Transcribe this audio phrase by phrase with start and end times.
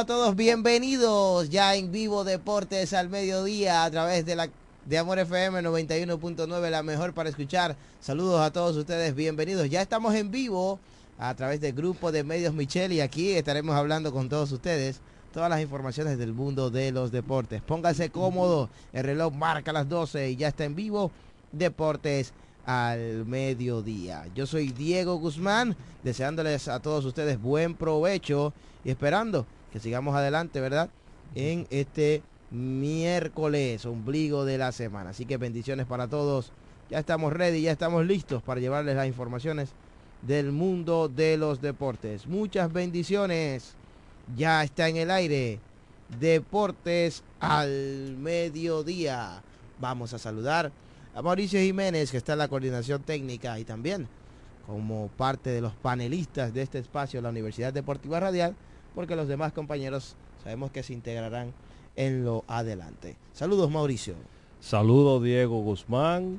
[0.00, 4.48] A todos, bienvenidos ya en vivo Deportes al mediodía a través de la
[4.86, 7.76] de Amor FM 91.9, la mejor para escuchar.
[8.00, 9.68] Saludos a todos ustedes, bienvenidos.
[9.68, 10.80] Ya estamos en vivo
[11.18, 15.02] a través del grupo de medios Michelle y aquí estaremos hablando con todos ustedes
[15.34, 17.60] todas las informaciones del mundo de los deportes.
[17.60, 21.10] Póngase cómodo, el reloj marca las 12 y ya está en vivo
[21.52, 22.32] Deportes
[22.64, 24.24] al mediodía.
[24.34, 30.60] Yo soy Diego Guzmán, deseándoles a todos ustedes buen provecho y esperando que sigamos adelante,
[30.60, 30.90] ¿verdad?
[31.34, 35.10] En este miércoles, ombligo de la semana.
[35.10, 36.52] Así que bendiciones para todos.
[36.90, 39.70] Ya estamos ready, ya estamos listos para llevarles las informaciones
[40.22, 42.26] del mundo de los deportes.
[42.26, 43.74] Muchas bendiciones.
[44.36, 45.60] Ya está en el aire.
[46.18, 49.42] Deportes al mediodía.
[49.80, 50.72] Vamos a saludar
[51.14, 54.08] a Mauricio Jiménez, que está en la coordinación técnica y también
[54.66, 58.54] como parte de los panelistas de este espacio, la Universidad Deportiva Radial,
[58.94, 61.52] porque los demás compañeros sabemos que se integrarán
[61.96, 63.16] en lo adelante.
[63.32, 64.14] Saludos, Mauricio.
[64.60, 66.38] Saludos, Diego Guzmán.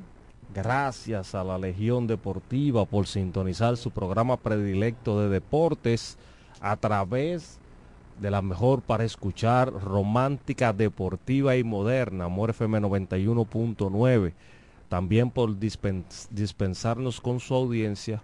[0.54, 6.18] Gracias a la Legión Deportiva por sintonizar su programa predilecto de deportes
[6.60, 7.58] a través
[8.20, 14.34] de la mejor para escuchar romántica, deportiva y moderna, Amor FM 91.9
[14.92, 18.22] también por dispensarnos con su audiencia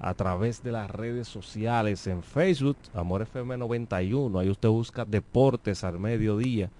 [0.00, 5.84] a través de las redes sociales en Facebook, Amor FM 91, ahí usted busca Deportes
[5.84, 6.70] al Mediodía,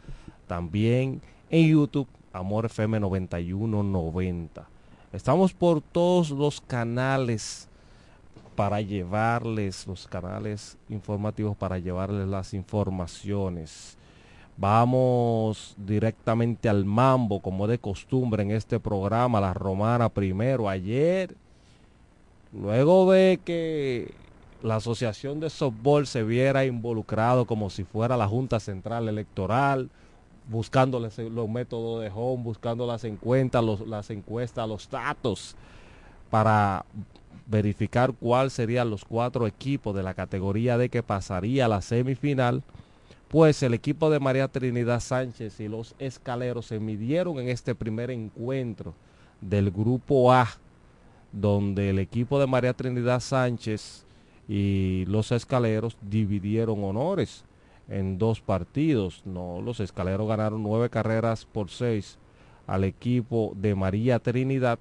[0.47, 1.21] también
[1.51, 4.67] en YouTube, Amor FM 9190.
[5.13, 7.69] Estamos por todos los canales
[8.57, 13.99] para llevarles, los canales informativos para llevarles las informaciones.
[14.57, 20.69] Vamos directamente al mambo, como de costumbre en este programa, la romana primero.
[20.69, 21.35] Ayer,
[22.53, 24.13] luego de que
[24.63, 29.89] la Asociación de Softball se viera involucrado como si fuera la Junta Central Electoral,
[30.49, 35.57] buscando los métodos de home, buscando las encuestas, las encuestas, los datos
[36.29, 36.85] para
[37.47, 42.63] verificar cuál serían los cuatro equipos de la categoría de que pasaría a la semifinal
[43.31, 48.11] pues el equipo de María Trinidad Sánchez y los escaleros se midieron en este primer
[48.11, 48.93] encuentro
[49.41, 50.49] del grupo A,
[51.33, 54.05] donde el equipo de María Trinidad Sánchez
[54.49, 57.45] y los escaleros dividieron honores
[57.89, 59.23] en dos partidos.
[59.25, 62.19] No, los escaleros ganaron nueve carreras por seis
[62.67, 64.79] al equipo de María Trinidad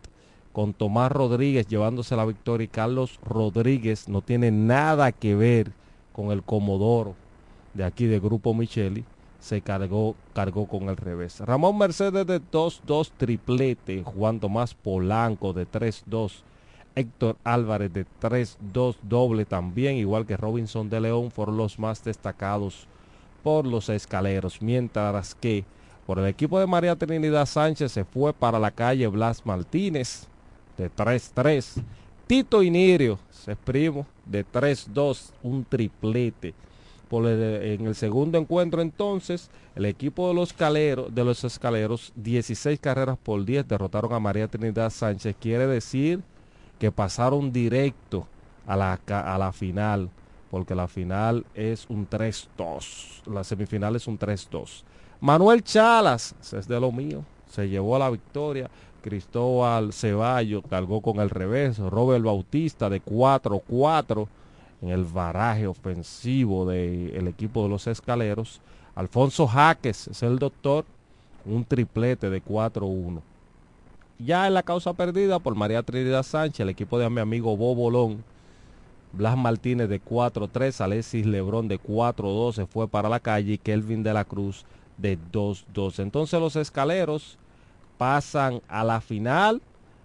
[0.51, 5.71] con Tomás Rodríguez llevándose la victoria y Carlos Rodríguez no tiene nada que ver
[6.11, 7.15] con el Comodoro
[7.73, 9.05] de aquí de Grupo Micheli
[9.39, 11.39] se cargó, cargó con el revés.
[11.39, 16.41] Ramón Mercedes de 2-2 triplete, Juan Tomás Polanco de 3-2,
[16.95, 22.87] Héctor Álvarez de 3-2 doble también, igual que Robinson de León, fueron los más destacados
[23.43, 25.63] por los escaleros, mientras que
[26.05, 30.27] por el equipo de María Trinidad Sánchez se fue para la calle Blas Martínez
[30.77, 31.83] de 3-3.
[32.27, 36.53] Tito Inirio, se primo, de 3-2, un triplete
[37.11, 43.43] en el segundo encuentro entonces, el equipo de los, de los escaleros, 16 carreras por
[43.43, 45.35] 10, derrotaron a María Trinidad Sánchez.
[45.39, 46.21] Quiere decir
[46.77, 48.27] que pasaron directo
[48.67, 50.09] a la, a la final,
[50.51, 53.25] porque la final es un 3-2.
[53.25, 54.83] La semifinal es un 3-2.
[55.19, 58.69] Manuel Chalas, es de lo mío, se llevó a la victoria.
[59.01, 61.77] Cristóbal Ceballos cargó con el revés.
[61.77, 64.27] Robert Bautista de 4-4
[64.81, 68.61] en el baraje ofensivo del equipo de los escaleros.
[68.95, 70.85] Alfonso Jaques es el doctor,
[71.45, 73.21] un triplete de 4-1.
[74.19, 78.23] Ya en la causa perdida por María Trinidad Sánchez, el equipo de mi amigo Bobolón,
[79.11, 84.03] Blas Martínez de 4-3, Alexis Lebrón de 4-2 se fue para la calle y Kelvin
[84.03, 84.65] de la Cruz
[84.97, 85.99] de 2-2.
[85.99, 87.37] Entonces los escaleros
[87.97, 89.61] pasan a la final,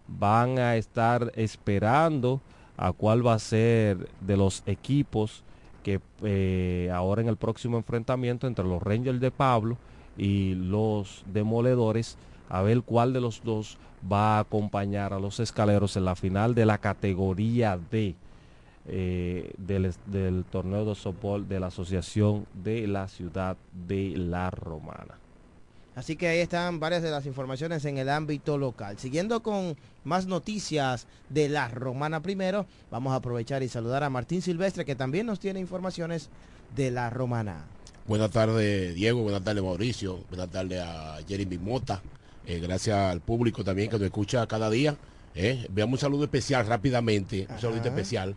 [0.06, 2.40] van a estar esperando
[2.76, 5.42] a cuál va a ser de los equipos
[5.82, 9.76] que eh, ahora en el próximo enfrentamiento entre los Rangers de Pablo
[10.16, 12.16] y los demoledores
[12.48, 13.78] a ver cuál de los dos
[14.10, 18.14] va a acompañar a los escaleros en la final de la categoría D
[18.86, 25.23] eh, del, del torneo de softball de la Asociación de la Ciudad de La Romana.
[25.96, 28.98] Así que ahí están varias de las informaciones en el ámbito local.
[28.98, 34.42] Siguiendo con más noticias de la Romana primero, vamos a aprovechar y saludar a Martín
[34.42, 36.30] Silvestre que también nos tiene informaciones
[36.74, 37.64] de la Romana.
[38.06, 42.02] Buenas tardes Diego, buenas tardes Mauricio, buenas tardes a Jeremy Mota,
[42.46, 44.96] eh, gracias al público también que nos escucha cada día.
[45.36, 45.66] Eh.
[45.70, 48.34] Veamos un saludo especial rápidamente, un saludo especial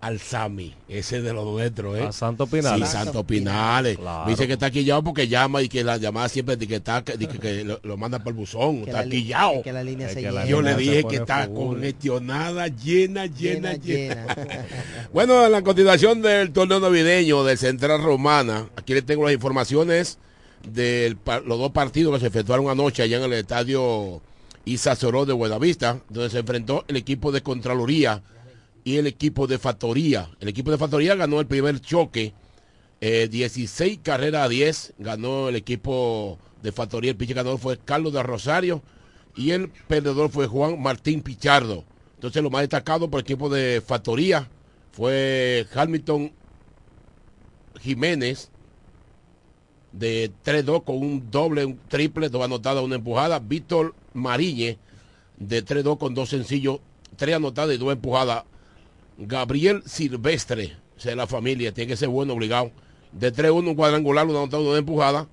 [0.00, 2.02] al Sami, ese de los nuestros, ¿eh?
[2.02, 2.88] A Santo Pinales.
[2.88, 3.96] Sí, Santo Pinales.
[3.96, 4.28] Claro.
[4.28, 7.26] Dice que está quillado porque llama y que la llamada siempre de que está, de
[7.26, 9.62] que, que lo, lo manda por el buzón, Que está quillado.
[9.62, 10.44] Que la línea se llena.
[10.44, 14.24] Yo le dije que está congestionada, llena, llena, llena.
[14.24, 14.36] llena.
[15.12, 20.18] Bueno, en la continuación del torneo navideño del Central Romana, aquí les tengo las informaciones
[20.70, 21.16] de
[21.46, 24.20] los dos partidos que se efectuaron anoche allá en el estadio
[24.64, 28.22] Isa Soró de Buenavista, donde se enfrentó el equipo de Contraloría
[28.86, 30.30] y el equipo de Factoría.
[30.38, 32.32] El equipo de Factoría ganó el primer choque,
[33.00, 38.12] eh, 16 carreras a 10, ganó el equipo de Factoría, el pitcher ganador fue Carlos
[38.12, 38.82] de Rosario
[39.34, 41.82] y el perdedor fue Juan Martín Pichardo.
[42.14, 44.48] Entonces lo más destacado por el equipo de Factoría
[44.92, 46.30] fue Hamilton
[47.80, 48.52] Jiménez
[49.90, 53.40] de 3-2 con un doble, un triple, dos anotadas, una empujada.
[53.40, 54.78] Víctor Mariñe
[55.38, 56.78] de 3-2 con dos sencillos,
[57.16, 58.44] tres anotadas y dos empujadas.
[59.18, 62.70] Gabriel Silvestre, esa es la familia, tiene que ser bueno, obligado.
[63.12, 65.26] De 3-1, un cuadrangular, una anotada, una empujada.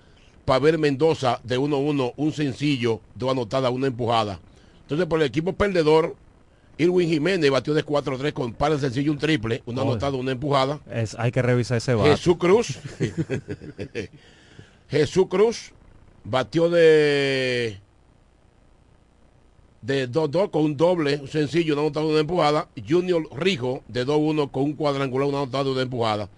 [0.45, 4.39] Pavel Mendoza de 1-1, un sencillo, dos anotadas, una empujada.
[4.81, 6.15] Entonces, por el equipo perdedor,
[6.77, 9.91] Irwin Jiménez batió de 4-3 con par de sencillo, un triple, una Oh.
[9.91, 10.79] anotada, una empujada.
[10.91, 12.09] Es, hay que revisar ese bate.
[12.11, 12.79] Jesús Cruz.
[14.89, 15.71] Jesús Cruz
[16.23, 17.79] batió de
[19.83, 22.69] de 2-2 con un doble, un sencillo, una anotada, una empujada.
[22.87, 26.29] Junior Rijo de 2-1 con un cuadrangular, una anotada, una empujada.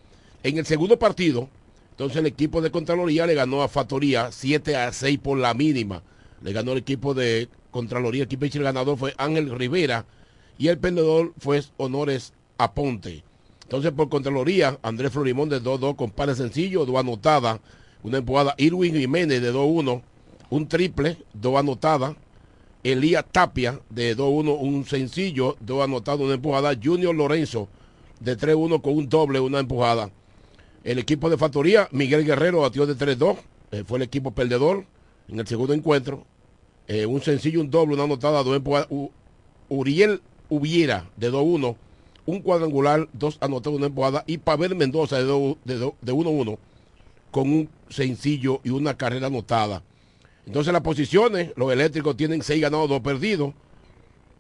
[0.44, 1.48] En el segundo partido,
[1.92, 6.02] entonces el equipo de Contraloría le ganó a Factoría 7 a 6 por la mínima.
[6.42, 10.06] Le ganó el equipo de Contraloría, el equipo el ganador fue Ángel Rivera
[10.58, 13.24] y el perdedor fue Honores Aponte.
[13.64, 17.60] Entonces, por Contraloría, Andrés Florimón de 2-2 con pares sencillos, dos anotadas,
[18.02, 18.56] una empujada.
[18.58, 20.02] Irwin Jiménez de 2-1,
[20.50, 22.16] un triple, dos anotadas.
[22.92, 26.78] Elías Tapia de 2-1, un sencillo, dos anotadas, una empujada.
[26.82, 27.68] Junior Lorenzo
[28.20, 30.12] de 3-1 con un doble, una empujada.
[30.84, 33.38] El equipo de Factoría, Miguel Guerrero batió de 3-2,
[33.72, 34.86] eh, fue el equipo perdedor
[35.28, 36.26] en el segundo encuentro.
[36.88, 38.88] Eh, un sencillo, un doble, una anotada, dos empujadas.
[39.68, 41.76] Uriel Ubiera de 2-1,
[42.28, 44.24] un cuadrangular, dos anotadas, una empujada.
[44.28, 46.60] Y Pavel Mendoza de 2 de do- de 1-1
[47.32, 49.82] con un sencillo y una carrera anotada.
[50.46, 53.54] Entonces las posiciones, los eléctricos tienen 6 ganados, 2 perdidos.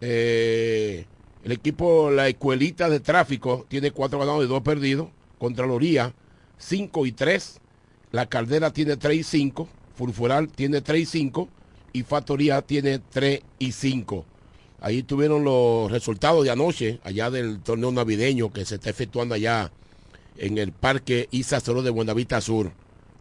[0.01, 1.05] Eh,
[1.43, 5.09] el equipo, la escuelita de tráfico, tiene 4 ganados y 2 perdidos.
[5.39, 6.13] Contraloría,
[6.57, 7.59] 5 y 3.
[8.11, 9.67] La Caldera tiene 3 y 5.
[9.95, 11.49] Fulfural tiene 3 y 5.
[11.93, 14.25] Y Factoría tiene 3 y 5.
[14.81, 19.71] Ahí tuvieron los resultados de anoche, allá del torneo navideño que se está efectuando allá
[20.37, 22.71] en el Parque Isa de Buenavista Sur.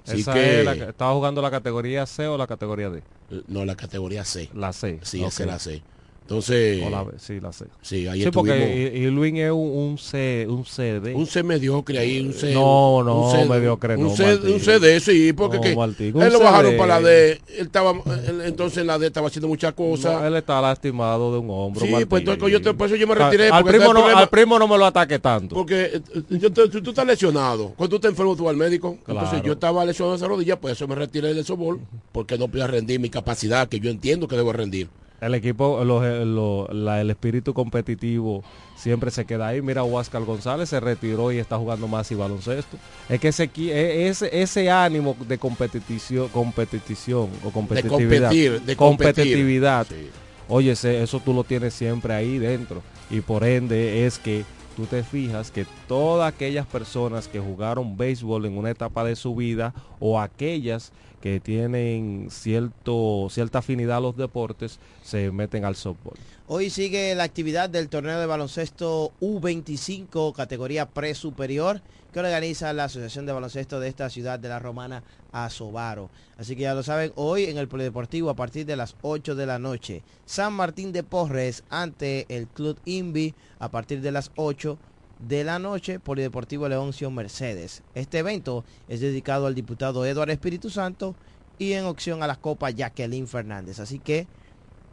[0.06, 3.02] Así Esa que, es la ¿Estaba jugando la categoría C o la categoría D?
[3.48, 4.50] no, la categoría C.
[4.54, 5.00] La C.
[5.02, 5.28] Sí, ok.
[5.28, 5.82] esa es la C.
[6.24, 7.66] Entonces, la sí, la C.
[7.82, 11.14] sí, ahí Sí, porque Irwin es un, un C, un CD.
[11.14, 12.54] Un C mediocre ahí, un C.
[12.54, 16.22] No, no, un C, mediocre un no, C, un CD, sí, porque No, que Martín,
[16.22, 16.78] él lo bajaron CD.
[16.78, 17.32] para la D.
[17.32, 17.90] Él estaba,
[18.26, 20.18] él- entonces en la D estaba haciendo muchas cosas.
[20.22, 21.84] No, él está lastimado de un hombro.
[21.84, 22.08] sí, Martín.
[22.08, 23.48] pues entonces yo te, por eso yo me retiré.
[23.50, 25.54] Al primo, no, al primo no me lo ataque tanto.
[25.54, 27.74] Porque eh, eh, yo te- tú, tú estás lesionado.
[27.76, 28.96] Cuando tú te enfermo, tú vas al médico.
[29.06, 31.80] Entonces yo estaba lesionado de esa rodilla, pues eso me retiré del sobol
[32.12, 34.88] porque no podía rendir mi capacidad, que yo entiendo que debo rendir.
[35.24, 38.42] El equipo, los- eh, lo- la- el espíritu competitivo
[38.76, 39.62] siempre se queda ahí.
[39.62, 42.76] Mira, Huáscar González se retiró y está jugando más y baloncesto.
[43.08, 48.76] Es que ese, e- ese, ese ánimo de competición, competición o De competitividad, competir, de
[48.76, 49.14] competir.
[49.14, 50.10] competitividad, Sí.
[50.48, 52.82] oye, eso tú lo tienes siempre ahí dentro.
[53.10, 54.44] Y por ende es que
[54.76, 59.34] tú te fijas que todas aquellas personas que jugaron béisbol en una etapa de su
[59.36, 60.90] vida o aquellas
[61.24, 66.18] que tienen cierto, cierta afinidad a los deportes se meten al softball.
[66.48, 71.80] Hoy sigue la actividad del torneo de baloncesto U25 categoría pre-superior
[72.12, 75.02] que organiza la Asociación de Baloncesto de esta ciudad de la Romana
[75.32, 76.10] Asobaro.
[76.36, 79.46] Así que ya lo saben, hoy en el Polideportivo a partir de las 8 de
[79.46, 80.02] la noche.
[80.26, 84.76] San Martín de Porres ante el Club Invi a partir de las 8
[85.18, 87.82] de la noche, Polideportivo Leoncio Mercedes.
[87.94, 91.14] Este evento es dedicado al diputado Eduardo Espíritu Santo
[91.58, 93.80] y en opción a la Copa Jacqueline Fernández.
[93.80, 94.26] Así que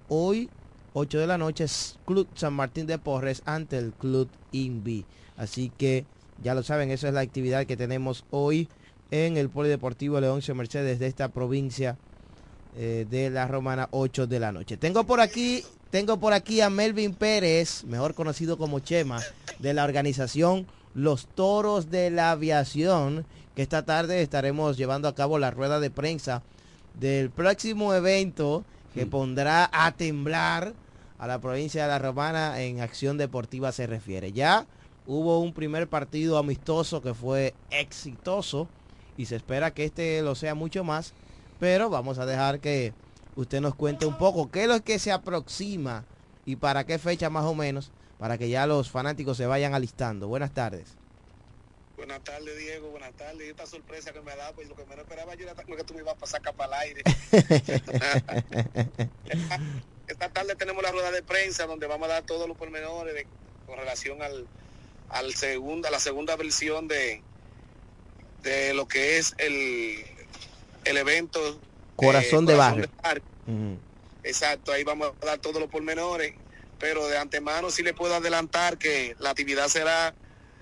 [0.09, 0.49] hoy,
[0.93, 5.05] 8 de la noche, es Club San Martín de Porres ante el Club Invi.
[5.37, 6.05] Así que
[6.43, 8.67] ya lo saben, esa es la actividad que tenemos hoy
[9.11, 11.97] en el Polideportivo Leoncio Mercedes de esta provincia
[12.77, 14.77] eh, de la Romana, 8 de la noche.
[14.77, 19.19] Tengo por aquí, tengo por aquí a Melvin Pérez, mejor conocido como Chema,
[19.59, 25.37] de la organización Los Toros de la Aviación, que esta tarde estaremos llevando a cabo
[25.37, 26.43] la rueda de prensa
[26.97, 30.73] del próximo evento que pondrá a temblar
[31.19, 34.31] a la provincia de la Romana en acción deportiva se refiere.
[34.31, 34.65] Ya
[35.05, 38.69] hubo un primer partido amistoso que fue exitoso
[39.17, 41.13] y se espera que este lo sea mucho más,
[41.59, 42.93] pero vamos a dejar que
[43.35, 46.05] usted nos cuente un poco qué es lo que se aproxima
[46.45, 50.27] y para qué fecha más o menos, para que ya los fanáticos se vayan alistando.
[50.27, 50.95] Buenas tardes.
[51.97, 52.89] Buenas tardes, Diego.
[52.89, 53.47] Buenas tardes.
[53.47, 55.93] Esta sorpresa que me da, pues lo que menos esperaba yo era lo que tú
[55.93, 57.03] me ibas a pasar acá para el aire.
[60.07, 63.27] esta, tarde tenemos la rueda de prensa donde vamos a dar todos los pormenores de,
[63.67, 64.47] con relación al,
[65.09, 67.21] al segunda, a la segunda versión de,
[68.41, 70.03] de lo que es el,
[70.85, 71.59] el evento
[72.05, 72.89] Corazón de Barrio.
[73.47, 73.77] Ujú.
[74.23, 76.33] Exacto, ahí vamos a dar todos los pormenores,
[76.79, 80.13] pero de antemano sí le puedo adelantar que la actividad será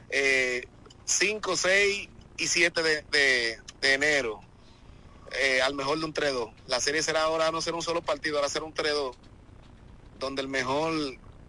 [0.10, 0.66] eh,
[1.06, 4.40] 5, 6 y 7 de, de- de enero,
[5.42, 6.52] eh, al mejor de un 3-2.
[6.68, 9.14] La serie será ahora no será un solo partido, ahora será un 3-2,
[10.20, 10.94] donde el mejor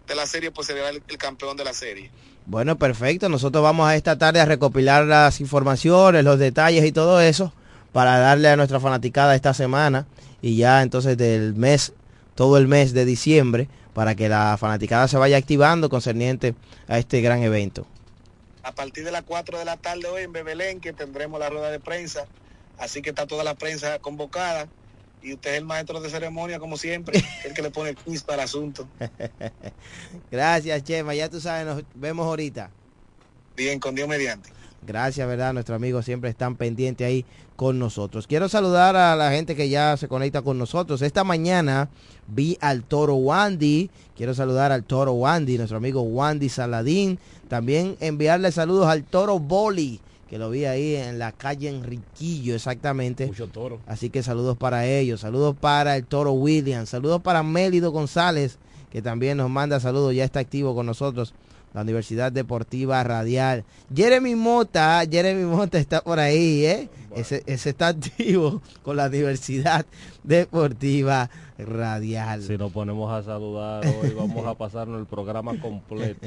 [0.07, 2.11] de la serie pues será el, el campeón de la serie.
[2.45, 3.29] Bueno, perfecto.
[3.29, 7.53] Nosotros vamos a esta tarde a recopilar las informaciones, los detalles y todo eso
[7.91, 10.07] para darle a nuestra fanaticada esta semana
[10.41, 11.93] y ya entonces del mes,
[12.35, 16.55] todo el mes de diciembre, para que la fanaticada se vaya activando concerniente
[16.87, 17.85] a este gran evento.
[18.63, 21.71] a partir de las 4 de la tarde hoy en Bebelén que tendremos la rueda
[21.71, 22.25] de prensa.
[22.77, 24.67] Así que está toda la prensa convocada.
[25.23, 28.23] Y usted es el maestro de ceremonia, como siempre, el que le pone el quiz
[28.23, 28.87] para el asunto.
[30.31, 31.13] Gracias, Chema.
[31.13, 32.71] Ya tú sabes, nos vemos ahorita.
[33.55, 34.49] Bien, con Dios mediante.
[34.85, 35.53] Gracias, ¿verdad?
[35.53, 37.23] Nuestros amigos siempre están pendientes ahí
[37.55, 38.25] con nosotros.
[38.25, 41.03] Quiero saludar a la gente que ya se conecta con nosotros.
[41.03, 41.89] Esta mañana
[42.27, 43.91] vi al Toro Wandy.
[44.17, 47.19] Quiero saludar al Toro Wandy, nuestro amigo Wandy Saladín.
[47.47, 53.27] También enviarle saludos al Toro Boli, que lo vi ahí en la calle Enriquillo, exactamente.
[53.27, 53.79] Mucho toro.
[53.85, 58.57] Así que saludos para ellos, saludos para el Toro Williams, saludos para Mélido González,
[58.89, 61.33] que también nos manda saludos, ya está activo con nosotros,
[61.73, 63.63] la Universidad Deportiva Radial.
[63.93, 66.89] Jeremy Mota, Jeremy Mota está por ahí, ¿eh?
[67.15, 69.85] Ese, ese está activo con la Universidad
[70.23, 72.41] Deportiva Radial.
[72.41, 76.25] Si nos ponemos a saludar hoy, vamos a pasarnos el programa completo.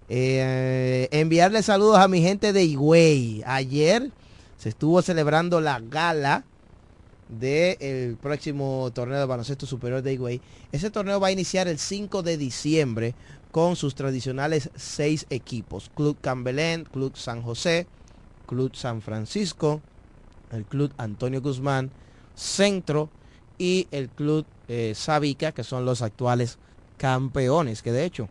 [0.10, 3.44] Eh, enviarle saludos a mi gente de Higüey.
[3.46, 4.12] Ayer
[4.58, 6.44] se estuvo celebrando la gala
[7.30, 10.42] del próximo torneo de baloncesto superior de Higüey.
[10.72, 13.16] Ese torneo va a iniciar el 5 de diciembre
[13.52, 15.90] con sus tradicionales seis equipos.
[15.96, 17.88] Club Cambelén, Club San José,
[18.46, 19.82] Club San Francisco,
[20.52, 21.92] el Club Antonio Guzmán,
[22.36, 23.10] Centro
[23.58, 26.58] y el Club eh, Sabica, que son los actuales
[26.98, 28.30] campeones, que de hecho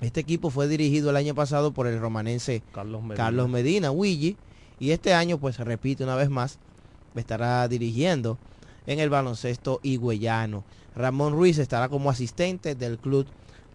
[0.00, 3.16] este equipo fue dirigido el año pasado por el romanense Carlos Medina.
[3.16, 4.36] Carlos Medina, Willy,
[4.78, 6.58] y este año pues repite una vez más,
[7.20, 8.38] estará dirigiendo
[8.86, 10.64] en el baloncesto higüeyano.
[10.94, 13.26] Ramón Ruiz estará como asistente del club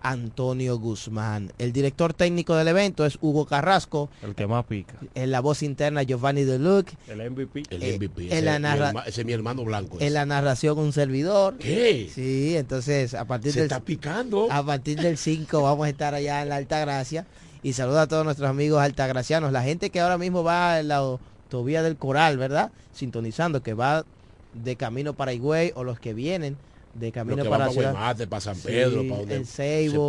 [0.04, 1.54] Antonio Guzmán.
[1.60, 4.96] El director técnico del evento es Hugo Carrasco, El que más pica.
[5.14, 7.64] en la voz interna Giovanni Deluc, El MVP.
[7.70, 8.24] El Eh, MVP.
[8.24, 9.98] en Ese, la es mi narra- ese es mi hermano blanco.
[10.00, 11.58] en la narración un servidor.
[11.60, 12.10] ¿Qué?
[12.12, 14.48] Sí, entonces a partir Se del está picando.
[14.52, 17.28] A partir del 5 vamos a estar allá en la Altagracia.
[17.64, 19.52] Y saludo a todos nuestros amigos altagracianos.
[19.52, 21.04] La gente que ahora mismo va en la
[21.52, 22.72] autovía del Coral, ¿verdad?
[22.94, 24.06] Sintonizando, que va
[24.54, 26.56] de camino para Higüey o los que vienen
[26.94, 27.72] de camino para para.
[27.72, 29.46] Guaymate, para San Sí, Pedro, para donde, el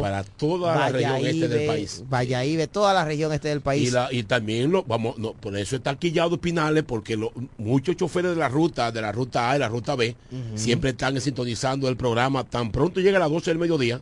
[0.01, 2.05] para toda la región este del país.
[2.13, 3.89] Valladolid, toda la región este del país.
[3.89, 7.97] Y, la- y también lo vamos, no, por eso está quillado Espinales, porque lo- muchos
[7.97, 10.17] choferes de la ruta, de la ruta A y la ruta B,
[10.57, 12.43] siempre están sintonizando el programa.
[12.45, 14.01] Tan pronto llega a las 12 del mediodía,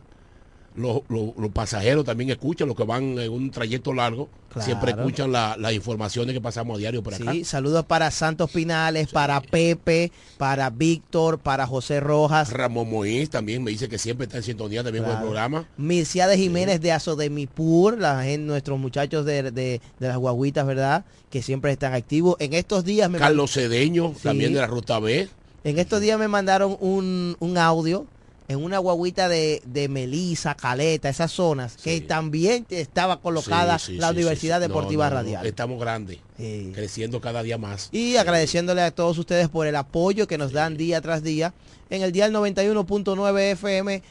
[0.75, 4.65] los, los- los pasajeros también escuchan, los que van en un trayecto largo, Claro.
[4.65, 7.31] siempre escuchan la- las informaciones que pasamos a diario por acá.
[7.31, 13.63] Sí, saludos para Santos Pinales, para Pepe, para Víctor, para José Rojas, Ramón Moïse también
[13.63, 15.65] me dice que siempre está en sintonía también con el programa.
[15.77, 19.51] Mirciades Jiménez de Azodemipur, la gente, nuestros muchachos de, de-
[19.99, 21.05] de las guaguitas, ¿verdad?
[21.29, 22.35] Que siempre están activos.
[22.39, 24.23] En estos días me, Carlos Cedeño, Sí.
[24.23, 25.29] también de la Ruta B.
[25.63, 28.05] en estos días me mandaron un, un audio
[28.51, 33.97] en una guaguita de, de Melisa, Caleta, esas zonas, que también estaba colocada Sí, sí,
[33.97, 35.45] la Universidad Deportiva no, no, Radial.
[35.45, 37.89] Estamos grandes, creciendo cada día más.
[37.91, 41.53] Y agradeciéndole a todos ustedes por el apoyo que nos dan día tras día
[41.89, 44.01] en el dial 91.9 FM,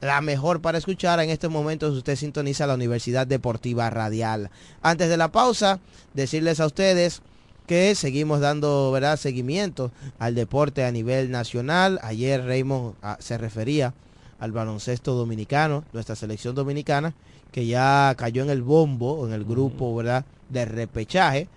[0.00, 4.50] la mejor para escuchar en estos momentos usted sintoniza la Universidad Deportiva Radial.
[4.82, 5.80] Antes de la pausa,
[6.14, 7.22] decirles a ustedes
[7.66, 11.98] que seguimos dando verdad seguimiento al deporte a nivel nacional.
[12.02, 13.94] Ayer Raymond ah, se refería
[14.38, 17.14] al baloncesto dominicano, nuestra selección dominicana,
[17.52, 21.48] que ya cayó en el bombo, en el grupo verdad de repechaje.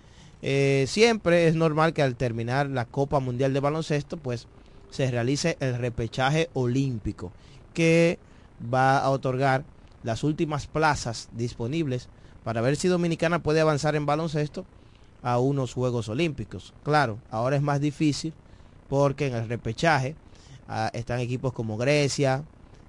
[0.42, 4.46] Eh, siempre es normal que al terminar la Copa Mundial de Baloncesto, pues
[4.90, 7.32] se realice el repechaje olímpico,
[7.74, 8.18] que
[8.72, 9.64] va a otorgar
[10.04, 12.08] las últimas plazas disponibles
[12.44, 14.64] para ver si Dominicana puede avanzar en baloncesto
[15.26, 16.72] a unos Juegos Olímpicos.
[16.84, 18.32] Claro, ahora es más difícil
[18.88, 20.14] porque en el repechaje
[20.68, 22.44] ah, están equipos como Grecia,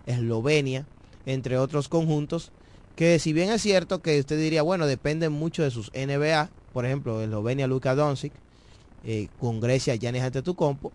[0.06, 0.86] Eslovenia,
[1.25, 2.51] entre otros conjuntos,
[2.96, 6.86] que si bien es cierto que usted diría, bueno, dependen mucho de sus NBA, por
[6.86, 8.34] ejemplo, Eslovenia, Luka Doncic,
[9.03, 10.91] eh, con Grecia, Giannis Antetokounmpo,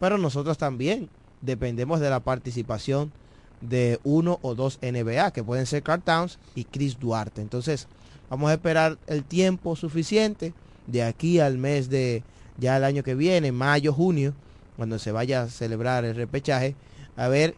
[0.00, 1.10] pero nosotros también
[1.42, 3.12] dependemos de la participación
[3.60, 7.42] de uno o dos NBA, que pueden ser Carl Towns y Chris Duarte.
[7.42, 7.86] Entonces,
[8.30, 10.54] vamos a esperar el tiempo suficiente
[10.86, 12.22] de aquí al mes de
[12.58, 14.34] ya el año que viene, mayo, junio,
[14.76, 16.74] cuando se vaya a celebrar el repechaje,
[17.16, 17.56] a ver,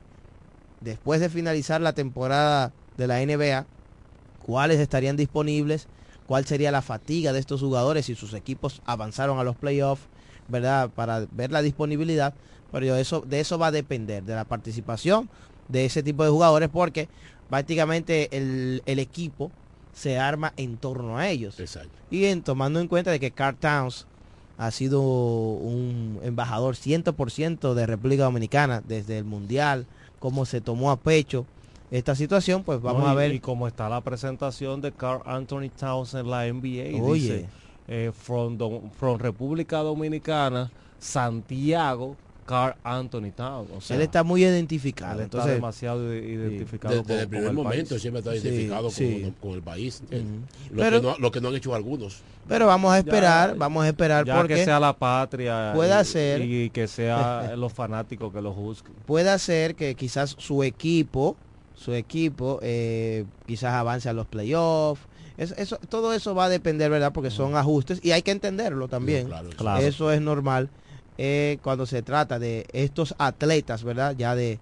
[0.80, 3.66] después de finalizar la temporada de la NBA,
[4.44, 5.88] cuáles estarían disponibles,
[6.26, 10.02] cuál sería la fatiga de estos jugadores si sus equipos avanzaron a los playoffs,
[10.48, 10.90] ¿verdad?
[10.90, 12.34] Para ver la disponibilidad,
[12.72, 15.28] pero eso, de eso va a depender, de la participación
[15.68, 17.08] de ese tipo de jugadores, porque
[17.48, 19.50] prácticamente el, el equipo
[19.98, 21.58] se arma en torno a ellos.
[21.58, 21.90] Exacto.
[22.10, 24.06] Y en, tomando en cuenta de que Carl Towns
[24.56, 29.86] ha sido un embajador 100% de República Dominicana desde el Mundial,
[30.20, 31.46] cómo se tomó a pecho
[31.90, 33.34] esta situación, pues vamos No, a ver.
[33.34, 37.02] Y cómo está la presentación de Carl Anthony Towns en la NBA.
[37.02, 37.20] Oye.
[37.20, 37.48] Dice,
[37.88, 38.58] eh, from,
[38.98, 42.16] from República Dominicana, Santiago,
[42.48, 43.68] Carl Anthony Towns.
[43.76, 45.12] O sea, él está muy identificado.
[45.20, 48.00] él está Entonces, demasiado identificado Desde, con, el con primer el momento país.
[48.02, 49.20] siempre está Sí, identificado sí.
[49.22, 50.00] Con, con el país.
[50.00, 50.32] ¿entiendes?
[50.32, 50.74] Ujú.
[50.76, 52.22] Lo, Pero- que no, lo que no han hecho algunos.
[52.48, 56.00] pero vamos a esperar, Ya- vamos a esperar Ya porque que sea la patria pueda
[56.00, 58.94] y, ser- y que sea los fanáticos que lo juzguen.
[59.04, 61.36] puede ser que quizás su equipo,
[61.74, 65.02] su equipo, eh, quizás avance a los playoffs.
[65.36, 67.12] Es- eso, todo eso va a depender, ¿verdad?
[67.12, 69.26] Porque son ajustes y hay que entenderlo también.
[69.28, 69.56] Claro, eso.
[69.58, 69.84] Claro.
[69.86, 70.70] Eso es normal
[71.18, 74.14] eh, cuando se trata de estos atletas, ¿verdad?
[74.16, 74.58] Ya de,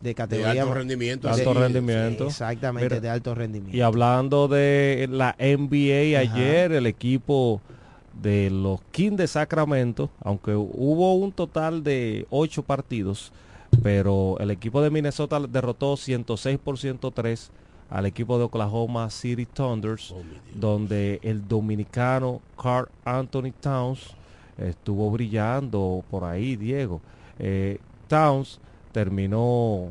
[0.00, 0.62] de De categoría.
[0.62, 1.28] alto rendimiento.
[1.28, 2.26] De alto rendimiento.
[2.26, 3.76] Exactamente, Mira, de alto rendimiento.
[3.76, 6.34] Y hablando de la NBA Ajá.
[6.34, 7.60] ayer, el equipo
[8.22, 13.32] de los Kings de Sacramento, aunque hubo un total de ocho partidos,
[13.82, 17.50] pero el equipo de Minnesota derrotó 106 por 103
[17.90, 20.22] al equipo de Oklahoma City Thunders, Oh,
[20.54, 24.00] donde el dominicano Carl Anthony Towns
[24.58, 27.00] estuvo brillando por ahí, Diego.
[27.38, 28.60] Eh, Towns
[28.92, 29.90] terminó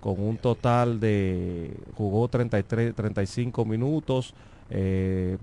[0.00, 4.32] con un total de jugó 33 35 minutos
[4.70, 5.36] eh,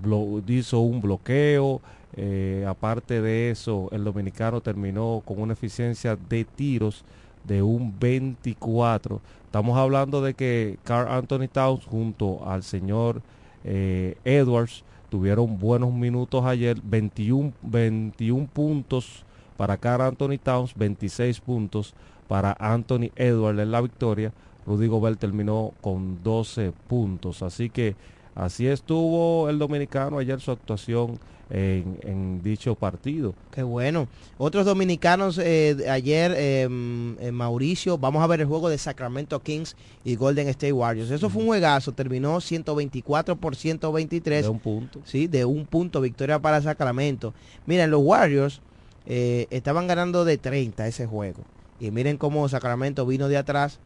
[0.47, 1.81] hizo un bloqueo
[2.15, 7.03] eh, aparte de eso el dominicano terminó con una eficiencia de tiros
[7.43, 13.21] de un 24 estamos hablando de que Carl Anthony Towns junto al señor
[13.65, 19.25] Edwards tuvieron buenos minutos ayer 21 21 puntos
[19.57, 21.93] para Carl Anthony Towns 26 puntos
[22.27, 24.33] para Anthony Edwards en la victoria.
[24.65, 27.43] Rudy Gobert terminó con 12 puntos.
[27.43, 27.95] Así que
[28.33, 33.33] así estuvo el dominicano ayer su actuación en, en dicho partido.
[33.51, 34.07] Qué bueno.
[34.37, 39.75] Otros dominicanos eh, ayer, eh, en Mauricio, vamos a ver el juego de Sacramento Kings
[40.03, 41.11] y Golden State Warriors.
[41.11, 44.43] Eso fue un juegazo, terminó 124 por 123.
[44.43, 45.01] De un punto.
[45.05, 47.33] Sí, de un punto, victoria para Sacramento.
[47.65, 48.61] Miren, los Warriors
[49.05, 51.43] eh, estaban ganando de 30 ese juego.
[51.79, 53.79] Y miren cómo Sacramento vino de atrás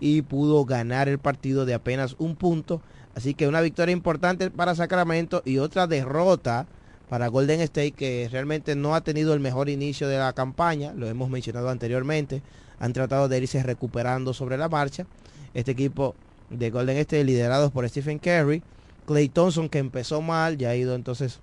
[0.00, 2.82] y pudo ganar el partido de apenas un punto.
[3.14, 6.66] Así que una victoria importante para Sacramento y otra derrota
[7.08, 10.92] para Golden State que realmente no ha tenido el mejor inicio de la campaña.
[10.92, 12.42] Lo hemos mencionado anteriormente.
[12.78, 15.06] Han tratado de irse recuperando sobre la marcha.
[15.54, 16.14] Este equipo
[16.50, 18.62] de Golden State liderados por Stephen Curry.
[19.06, 21.38] Clay Thompson que empezó mal, ya ha ido entonces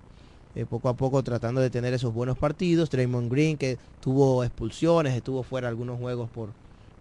[0.54, 2.90] eh, poco a poco tratando de tener esos buenos partidos.
[2.90, 6.50] Draymond Green que tuvo expulsiones, estuvo fuera algunos juegos por,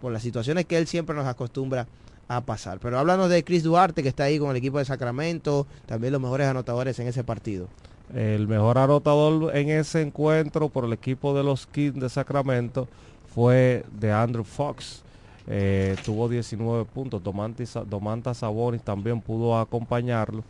[0.02, 1.88] por las situaciones que él siempre nos acostumbra
[2.30, 2.80] a pasar.
[2.80, 6.22] Pero háblanos de Chris Duarte que está ahí con el equipo de Sacramento, también los
[6.22, 7.68] mejores anotadores en ese partido.
[8.14, 12.88] El mejor anotador en ese encuentro por el equipo de los Kings de Sacramento
[13.34, 15.04] fue de Andrew Fox.
[15.48, 17.22] Eh, tuvo 19 puntos.
[17.24, 20.44] Domantas Sabonis también pudo acompañarlo.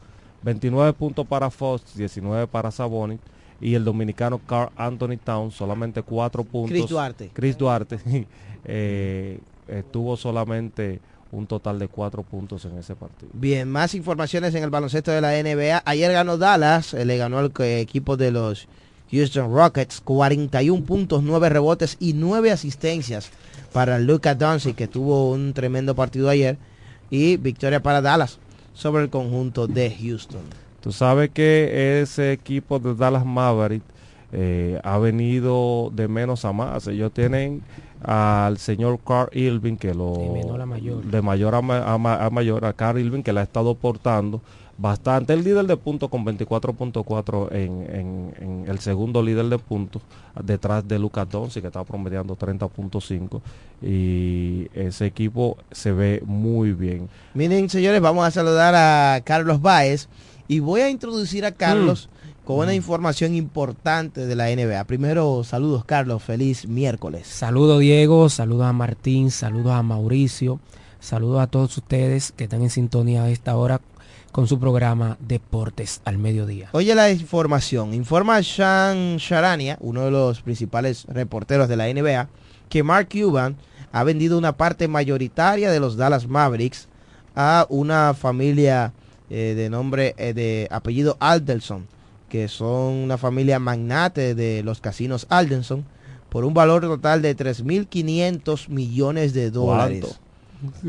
[0.44, 3.20] 29 puntos para Fox, 19 para Sabonis.
[3.62, 6.70] Y el dominicano Carl Anthony Town solamente 4 puntos.
[6.70, 7.32] Chris Duarte.
[7.34, 7.98] Chris Duarte
[8.66, 9.40] eh,
[9.90, 11.00] tuvo solamente
[11.34, 13.32] un total de 4 puntos en ese partido.
[13.34, 15.82] Bien, más informaciones en el baloncesto de la NBA.
[15.84, 18.68] Ayer ganó Dallas, eh, le ganó al equipo de los
[19.12, 23.32] Houston Rockets, 41 puntos, 9 rebotes y 9 asistencias
[23.74, 26.58] para Luca Doncic, que tuvo un tremendo partido ayer.
[27.10, 28.40] Y victoria para Dallas
[28.74, 30.42] sobre el conjunto de Houston.
[30.82, 33.84] Tú sabes que ese equipo de Dallas Maverick
[34.36, 36.88] eh, ha venido de menos a más.
[36.88, 37.62] Ellos tienen
[38.02, 40.14] al señor Carl Irving, que lo
[41.04, 44.42] de mayor a, mayor, a Carl Irving, que le ha estado portando
[44.76, 45.34] bastante.
[45.34, 50.02] El líder de puntos con 24.4 en, en, el segundo líder de puntos,
[50.44, 53.40] detrás de Lucas Doncic, que está promediando 30.5.
[53.84, 57.08] Y ese equipo se ve muy bien.
[57.36, 60.10] Miren, señores, vamos a saludar a Carlos Báez.
[60.48, 62.13] Y voy a introducir a Carlos mm.
[62.44, 62.76] Con una mm.
[62.76, 64.84] información importante de la NBA.
[64.86, 67.28] Primero, saludos Carlos, feliz miércoles.
[67.28, 70.60] Saludos Diego, saludos a Martín, saludos a Mauricio,
[71.00, 73.82] saludos a todos ustedes que están en sintonía a esta hora
[74.32, 76.70] con su programa Deportes al Mediodía.
[76.72, 82.28] Oye la información, informa Sean Sharania, uno de los principales reporteros de la NBA,
[82.68, 83.56] que Mark Cuban
[83.92, 86.88] ha vendido una parte mayoritaria de los Dallas Mavericks
[87.36, 88.92] a una familia
[89.30, 91.88] eh, de nombre, eh, de apellido Alderson,
[92.34, 95.86] que son una familia magnate de los casinos Alderson,
[96.30, 100.20] por un valor total de 3.500 millones de dólares.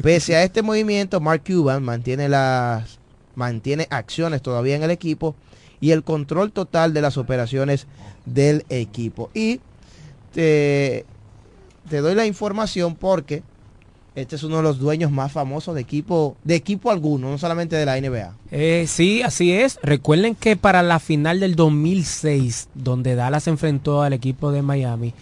[0.02, 2.98] Pese a este movimiento, Mark Cuban mantiene las
[3.35, 5.37] mantiene acciones todavía en el equipo
[5.83, 7.88] y el control total de las operaciones
[8.24, 9.28] del equipo.
[9.35, 9.61] Y
[10.33, 11.04] te,
[11.90, 13.42] te doy la información porque
[14.14, 17.77] este es uno de los dueños más famosos de equipo, de equipo alguno, no solamente
[17.77, 18.35] de la NBA.
[18.50, 19.79] Eh, sí, así es.
[19.83, 25.14] Recuerden que para la final del 2006, donde Dallas enfrentó al equipo de Miami,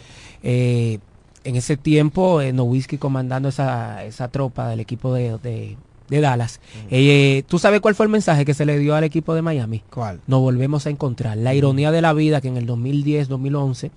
[0.43, 0.99] eh,
[1.45, 5.77] en ese tiempo eh, Nowitzki comandando esa, esa tropa del equipo de,
[6.13, 6.61] de Dallas.
[6.91, 9.83] Eh, ¿Tú sabes cuál fue el mensaje que se le dio al equipo de Miami?
[9.91, 10.21] ¿Cuál?
[10.27, 11.37] Nos volvemos a encontrar.
[11.39, 13.91] La ironía de la vida que en el 2010-2011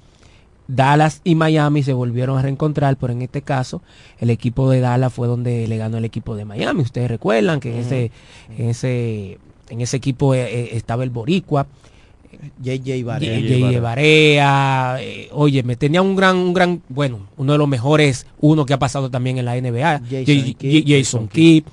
[0.68, 3.82] Dallas y Miami se volvieron a reencontrar, pero en este caso
[4.20, 6.82] el equipo de Dallas fue donde le ganó el equipo de Miami.
[6.82, 8.12] Ustedes recuerdan que en, ese,
[8.58, 9.38] en, ese,
[9.70, 11.68] en ese equipo eh, eh, estaba el Boricua.
[12.62, 13.40] JJ Barea.
[13.40, 15.00] JJ Barea.
[15.32, 18.80] oye, me tenía un gran, un gran, bueno, uno de los mejores, uno que ha
[18.80, 20.02] pasado también en la NBA,
[20.86, 21.64] Jason, Kidd.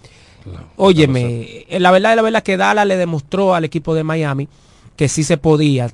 [0.76, 4.48] Óyeme, eh, la verdad, la verdad que Dallas le demostró al equipo de Miami
[4.96, 5.90] que sí se podía.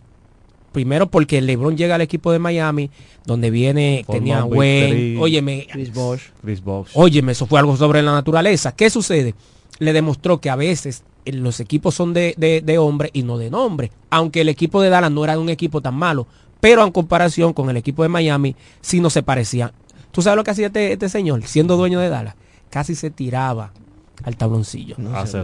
[0.72, 2.90] Primero porque LeBron llega al equipo de Miami,
[3.24, 6.22] donde viene, tenía Wayne, óyeme, Chris Bosh.
[6.42, 6.90] Chris Bosh.
[6.94, 8.72] Óyeme, eso fue algo sobre la naturaleza.
[8.72, 9.34] ¿Qué sucede?
[9.78, 13.50] Le demostró que a veces eh, los equipos son de, de, hombre y no de
[13.50, 13.90] nombre.
[14.10, 16.26] Aunque el equipo de Dallas no era un equipo tan malo,
[16.60, 19.72] pero en comparación con el equipo de Miami, sí no se parecía.
[20.10, 22.34] ¿Tú sabes lo que hacía este, este señor, siendo dueño de Dallas?
[22.70, 23.72] Casi se tiraba
[24.24, 24.96] al tabloncillo.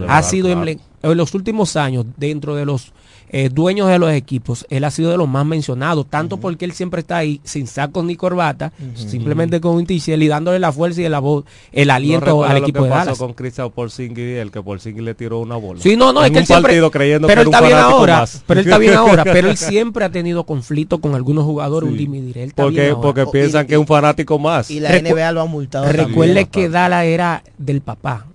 [0.07, 2.93] ha sido en, los últimos años, dentro de los
[3.29, 6.71] eh, dueños de los equipos, él ha sido de los más mencionados, tanto porque él
[6.71, 11.01] siempre está ahí sin sacos ni corbata, simplemente con un t y dándole la fuerza
[11.01, 13.17] y la voz, el aliento al equipo de Dallas.
[13.17, 15.81] con Cristian Porzingis el que Porzingis le tiró una bola.
[15.81, 18.65] Sí, no, no, es que él siempre, creyendo pero él está bien ahora, pero él
[18.65, 23.25] está bien ahora, pero él siempre ha tenido conflicto con algunos jugadores, un porque porque
[23.27, 24.69] piensan que es un fanático más.
[24.69, 25.91] Y la NBA lo ha multado.
[25.91, 28.25] Recuerde que Dallas era del papá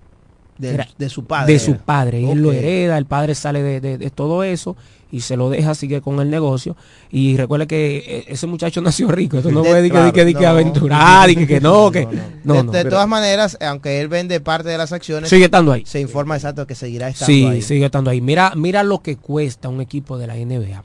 [0.61, 1.53] de, su padre.
[1.53, 2.31] De su padre.
[2.31, 4.77] Él lo hereda, el padre sale de, todo eso
[5.12, 6.77] y se lo deja, sigue con el negocio.
[7.11, 9.40] Y recuerde que eh, ese muchacho nació rico.
[9.40, 12.07] No puede que, que, aventurar, y que, no, que.
[12.44, 15.85] No, de, todas maneras, aunque él vende parte de las acciones, sigue estando ahí.
[15.87, 17.62] Se informa exacto que seguirá estando ahí.
[17.62, 18.20] Sí, sigue estando ahí.
[18.20, 20.83] Mira, mira lo que cuesta un equipo de la NBA.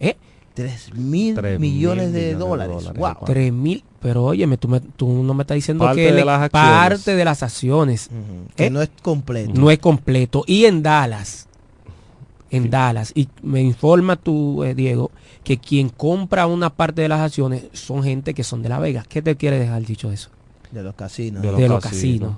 [0.00, 0.16] ¿Eh?
[0.62, 2.90] 3 mil millones, de, dólares.
[2.94, 3.16] Wow.
[3.24, 3.84] 3 mil.
[4.00, 8.10] Pero oye, tú, tú no me estás diciendo que de parte de las acciones.
[8.56, 8.70] Que ¿Eh?
[8.70, 9.52] no es completo.
[9.54, 10.44] No es completo.
[10.46, 11.48] Y en Dallas,
[12.50, 15.10] en Dallas, y me informa tú, eh, Diego,
[15.44, 19.04] que quien compra una parte de las acciones son gente que son de La Vega.
[19.08, 20.30] ¿Qué te quiere dejar dicho eso?
[20.70, 21.42] De los casinos.
[21.42, 22.36] De los, casinos.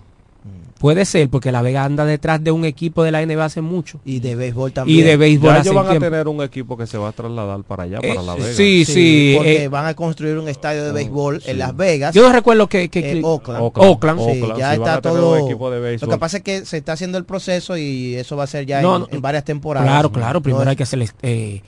[0.79, 4.01] Puede ser, porque La Vega anda detrás de un equipo de la NBA hace mucho.
[4.05, 4.99] Y de béisbol también.
[4.99, 6.07] Y de béisbol Ya hace ellos van a tiempo.
[6.11, 8.53] tener un equipo que se va a trasladar para allá, Eh, para La Vega.
[8.53, 9.35] sí, sí.
[9.37, 11.51] Porque eh, van a construir un estadio de béisbol sí.
[11.53, 12.13] en Las Vegas.
[12.17, 12.89] yo no recuerdo que...
[12.89, 13.61] que- eh, que- Oakland.
[13.77, 14.19] Oakland.
[14.21, 15.35] Sí, Oakland, ya sí, está a todo.
[15.41, 16.09] un equipo de béisbol.
[16.09, 18.67] Lo que pasa es que se está haciendo el proceso y eso va a ser
[18.67, 19.89] ya No, en, no, en varias temporadas.
[19.89, 20.41] Claro, claro.
[20.43, 21.63] Primero No hay que hacer eh,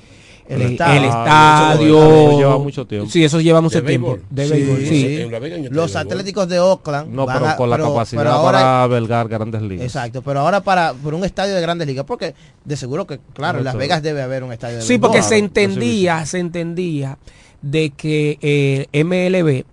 [0.47, 1.01] El el, estadio.
[1.03, 1.99] el Ah, estadio.
[2.05, 3.11] eso lleva mucho tiempo.
[3.11, 4.09] Sí, eso lleva mucho ¿De tiempo.
[4.13, 4.27] béisbol?
[4.31, 4.87] De Sí, béisbol, sí.
[4.89, 5.21] sí.
[5.23, 7.13] En La Vega, en el Los Atléticos de Oakland.
[7.15, 9.87] No, pero a- con la pero- capacidad pero ahora- para albergar grandes ligas.
[9.87, 13.59] Exacto, pero ahora para por un estadio de grandes ligas, porque de seguro que, claro,
[13.59, 13.75] en Las.
[13.77, 17.17] Vegas debe haber un estadio de Sí, porque se entendía, se entendía
[17.63, 19.65] de que eh, MLB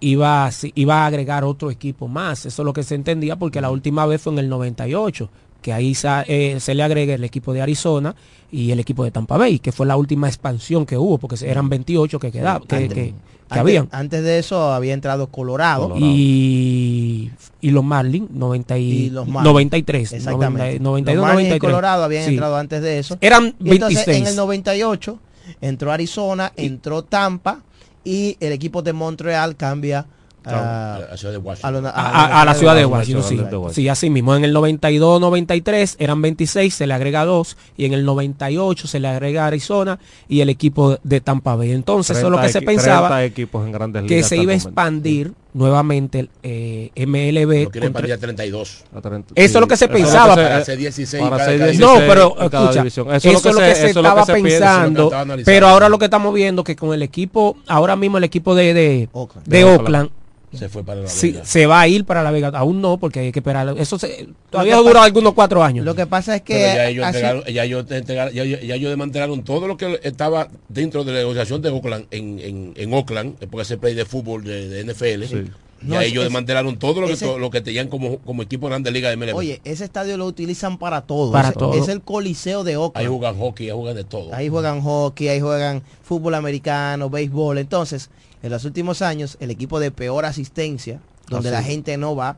[0.00, 2.46] iba, a- iba a agregar otro equipo más.
[2.46, 5.28] Eso es lo que se entendía porque la última vez fue en el 98,
[5.60, 5.96] que ahí
[6.26, 8.14] eh, se le agrega el equipo de Arizona
[8.52, 11.68] y el equipo de Tampa Bay, que fue la última expansión que hubo, porque eran
[11.68, 13.14] 28 que quedaban, que, Antes- que- que
[13.54, 13.88] Antes, habían.
[13.90, 15.88] antes de eso había entrado Colorado.
[15.88, 16.06] Colorado.
[16.06, 19.52] Y, y los Marlins, 90 y, Y los Marlins.
[19.52, 20.78] 93, Exactamente.
[20.78, 21.60] 90 92, Los y 93.
[21.60, 22.30] Colorado habían Sí.
[22.30, 23.18] entrado antes de eso.
[23.20, 24.18] Eran Y entonces 26.
[24.18, 25.18] en el 98
[25.60, 27.62] entró Arizona, entró Tampa
[28.04, 30.06] y el equipo de Montreal cambia
[30.44, 31.82] A a, la ciudad de Washington.
[31.82, 33.88] lo- a, a- a la ciudad de Washington, Washington, sí.
[33.88, 34.34] así mismo.
[34.34, 37.56] En el 92-93 eran 26, se le agrega 2.
[37.76, 39.98] Y en el 98 se le agrega Arizona
[40.28, 41.72] y el equipo de Tampa Bay.
[41.72, 44.52] Entonces, eso es lo que 30 se pensaba, 30 equipos en grandes que se iba
[44.52, 47.64] a expandir nuevamente el eh, MLB.
[47.64, 48.84] Lo contra- expandir a 32.
[48.94, 51.30] A 30 Eso es lo que se pensaba, que se- Para eh, hacer 16 para
[51.36, 55.10] cada- hacer cada 16 No, pero escucha, eso, es lo que se, estaba pensando,
[55.44, 58.74] pero ahora lo que estamos viendo que con el equipo, ahora mismo el equipo de,
[58.74, 60.10] de, Oakland.
[60.52, 61.44] Se fue para la sí, Vega.
[61.44, 62.48] se va a ir para la Vega.
[62.48, 63.72] Aún no, porque hay que esperar.
[63.78, 65.84] Eso se, todavía dura pasa- algunos cuatro años.
[65.84, 68.60] Lo que pasa es que Pero ya ellos, así- entregaron, ya, ellos entregaron- ya, ya-
[68.60, 72.72] ya ellos desmantelaron todo lo que estaba dentro de la negociación de Oakland en, en,
[72.76, 75.26] en Oakland, porque ese play de fútbol de, de NFL.
[75.26, 75.44] Sí.
[75.82, 78.42] No, Ya ellos es- desmantelaron todo lo que, ese- to- lo que tenían como, como
[78.42, 79.34] equipo de grande liga de MLB.
[79.36, 81.30] Oye, ese estadio lo utilizan para todo.
[81.32, 81.72] Para es, todo.
[81.74, 83.08] es el coliseo de ahí Oakland.
[83.08, 84.34] juegan hockey, ahí juegan de todo.
[84.34, 87.56] Ahí juegan hockey, ahí juegan fútbol americano, béisbol.
[87.58, 88.10] Entonces,
[88.42, 92.36] en los últimos años, el equipo de peor asistencia, donde la gente no va,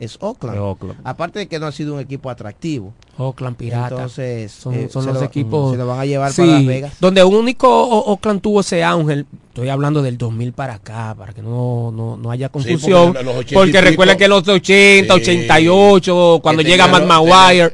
[0.00, 0.58] es Oakland.
[0.58, 1.00] Oakland.
[1.04, 2.92] Aparte de que no ha sido un equipo atractivo.
[3.18, 3.94] Oakland Pirata.
[3.94, 5.72] Entonces, son, eh, son los lo- equipos.
[5.72, 6.92] Se lo van a llevar Sí, para Las Vegas.
[7.00, 9.26] Donde un único O- Oakland tuvo ese ángel.
[9.48, 13.16] Estoy hablando del 2000 para acá, para que no, no, no haya porque confusión.
[13.18, 15.20] en los 80 y porque pico- recuerda que los 80, Sí.
[15.20, 17.72] 88, cuando Que llega Matt Maguire.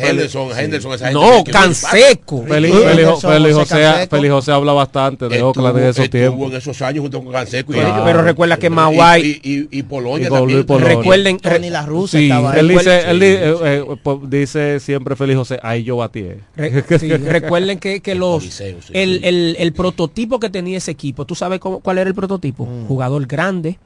[0.00, 2.42] Henderson, Henderson, esa gente No, Canseco.
[2.42, 4.06] Sí, Félix José.
[4.08, 6.50] Félix José habla bastante de Oakland en esos tiempos.
[6.50, 8.00] en esos años junto con Canseco y ellos.
[8.04, 10.66] Pero recuerda que Maguire- y, y, y Polonia también.
[10.66, 11.38] Recuerden.
[11.38, 12.54] Tony La Russa sí, estaba.
[12.54, 13.62] Él dice, Sí, él eh, sí.
[13.64, 16.20] eh, po- dice siempre Félix José, ahí yo batí.
[16.20, 16.40] eh".
[16.56, 18.92] Re- sí, recuerden que, que El los Coliseo, sí.
[18.94, 22.64] el, el, el prototipo que tenía ese equipo, ¿tú sabes cómo, cuál era el prototipo?
[22.64, 22.86] Mm.
[22.86, 23.78] Jugador grande,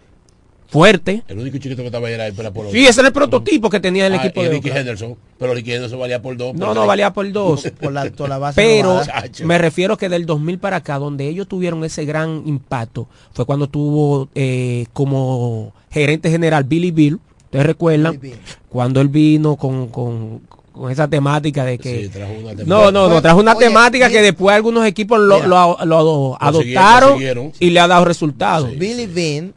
[0.68, 1.24] fuerte.
[1.26, 2.72] El único chiquito que estaba ahí era el para Polonia.
[2.80, 4.70] Sí, ese era el prototipo que tenía el Ah, equipo y de Ricky.
[4.70, 5.16] Henderson.
[5.38, 6.54] Pero Ricky Henderson valía por dos.
[6.54, 6.86] No, por no tres.
[6.86, 7.62] valía por dos.
[7.80, 9.00] Por la, toda la base Pero
[9.44, 13.68] me refiero que del 2000 para acá, donde ellos tuvieron ese gran impacto, fue cuando
[13.68, 17.18] tuvo eh, como gerente general Billy Bill.
[17.46, 18.20] ¿Ustedes recuerdan?
[18.20, 18.40] Billy Bill.
[18.68, 20.40] Cuando él vino con, con,
[20.72, 22.04] con esa temática de que...
[22.04, 25.18] Sí, trajo una No, no, no, Bueno, trajo una oye, temática que después algunos equipos
[25.18, 25.48] lo, Mira.
[25.48, 28.70] lo- lo adoptaron siguieron, y le ha dado resultados.
[28.70, 28.76] Sí.
[28.76, 29.54] Billy Bean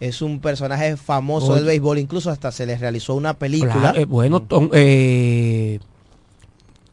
[0.00, 1.56] es un personaje famoso Oye.
[1.56, 3.72] del béisbol, incluso hasta se le realizó una película.
[3.72, 5.78] Claro, eh, bueno, Tom, eh,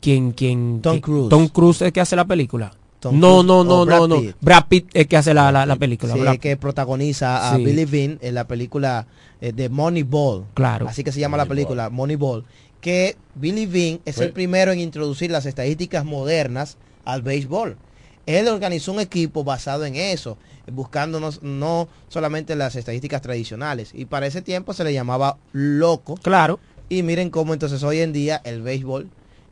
[0.02, 1.30] ¿quién, quién, Tom Cruise.
[1.30, 2.72] Tom Cruise es el que hace la película.
[3.00, 4.22] Tom no, no, no, Brad no, no.
[4.42, 6.14] Brad Pitt es el que hace la, la, la película.
[6.14, 7.64] Sí, Brad- que protagoniza a Sí.
[7.64, 9.08] Billy Bean en la película
[9.40, 10.44] eh, de Moneyball.
[10.54, 10.88] Claro.
[10.90, 11.56] Así que se llama la Moneyball.
[11.68, 12.44] película Moneyball.
[12.82, 17.78] Que Billy Bean es el primero en introducir las estadísticas modernas al béisbol.
[18.26, 20.38] Él organizó un equipo basado en eso,
[20.72, 23.90] buscándonos no solamente las estadísticas tradicionales.
[23.94, 26.16] Y para ese tiempo se le llamaba loco.
[26.22, 26.60] Claro.
[26.90, 29.10] Y miren cómo entonces hoy en día el béisbol,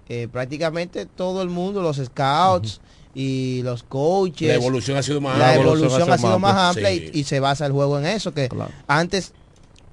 [0.10, 2.80] eh, prácticamente todo el mundo, los scouts
[3.16, 5.64] y los coaches, La evolución ha sido más la amplia.
[5.64, 7.10] evolución ha sido más amplia Sí.
[7.14, 8.72] y, y se basa el juego en eso, que Claro.
[8.88, 9.34] antes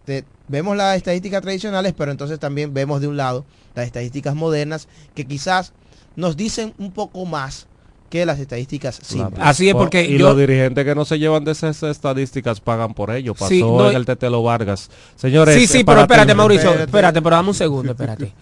[0.05, 4.89] te- vemos las estadísticas tradicionales, pero entonces también vemos de un lado las estadísticas modernas
[5.15, 5.73] que quizás
[6.17, 7.67] nos dicen un poco más
[8.11, 9.25] que las estadísticas Claro.
[9.29, 9.47] simples.
[9.47, 12.61] Así es Por- porque y yo- los dirigentes que no se llevan de esas estadísticas
[12.61, 13.35] pagan por ello.
[13.35, 14.89] Pasó Sí, no, en el Tetelo Vargas.
[15.17, 16.85] Señores, Sí, eh, sí, pero para espérate, Mauricio, Espérate.
[16.91, 18.33] espérate, pero dame un segundo, espérate.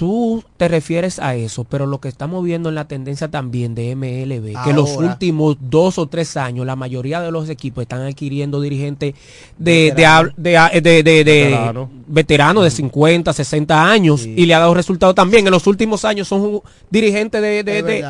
[0.00, 3.94] Tú te refieres a eso, pero lo que estamos viendo en la tendencia también de
[3.94, 5.08] MLB, que los Ahora.
[5.08, 9.12] últimos dos o tres años la mayoría de los equipos están adquiriendo dirigentes
[9.58, 10.30] de, de, Veterano.
[10.30, 10.34] hab-
[10.72, 11.90] de, de, de- de- Veterano.
[12.06, 14.32] veteranos de 50, 60 años Sí.
[14.38, 15.46] y le ha dado resultado también.
[15.46, 17.62] En los últimos años son dirigentes de...
[17.62, 18.02] de-.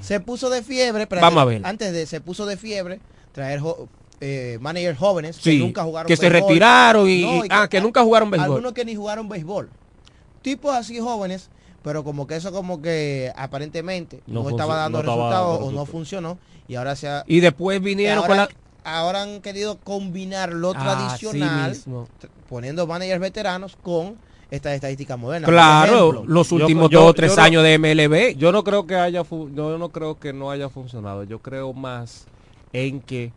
[0.00, 1.60] Se puso de fiebre, pero Vamos a ver.
[1.64, 2.98] antes de se puso de fiebre
[3.30, 3.60] traer
[4.20, 7.80] eh, managers jóvenes Sí, que nunca jugaron que se retiraron y, No, y ah, que
[7.80, 8.50] nunca jugaron béisbol.
[8.50, 9.70] Algunos que ni jugaron béisbol.
[10.46, 11.50] Tipos así jóvenes,
[11.82, 15.66] pero como que eso como que aparentemente no, No estaba dando no estaba resultados dando
[15.66, 18.48] o no funcionó y ahora se ha, Y después vinieron ahora, con la
[18.84, 21.76] ahora han querido combinar lo Así tradicional,
[22.48, 25.50] poniendo managers veteranos con estas estadísticas modernas.
[25.50, 28.36] Claro, ejemplo, los últimos yo- dos o yo tres no- años de MLB.
[28.36, 31.24] Yo no creo que haya yo no creo que no haya funcionado.
[31.24, 32.26] Yo creo más
[32.72, 33.32] en que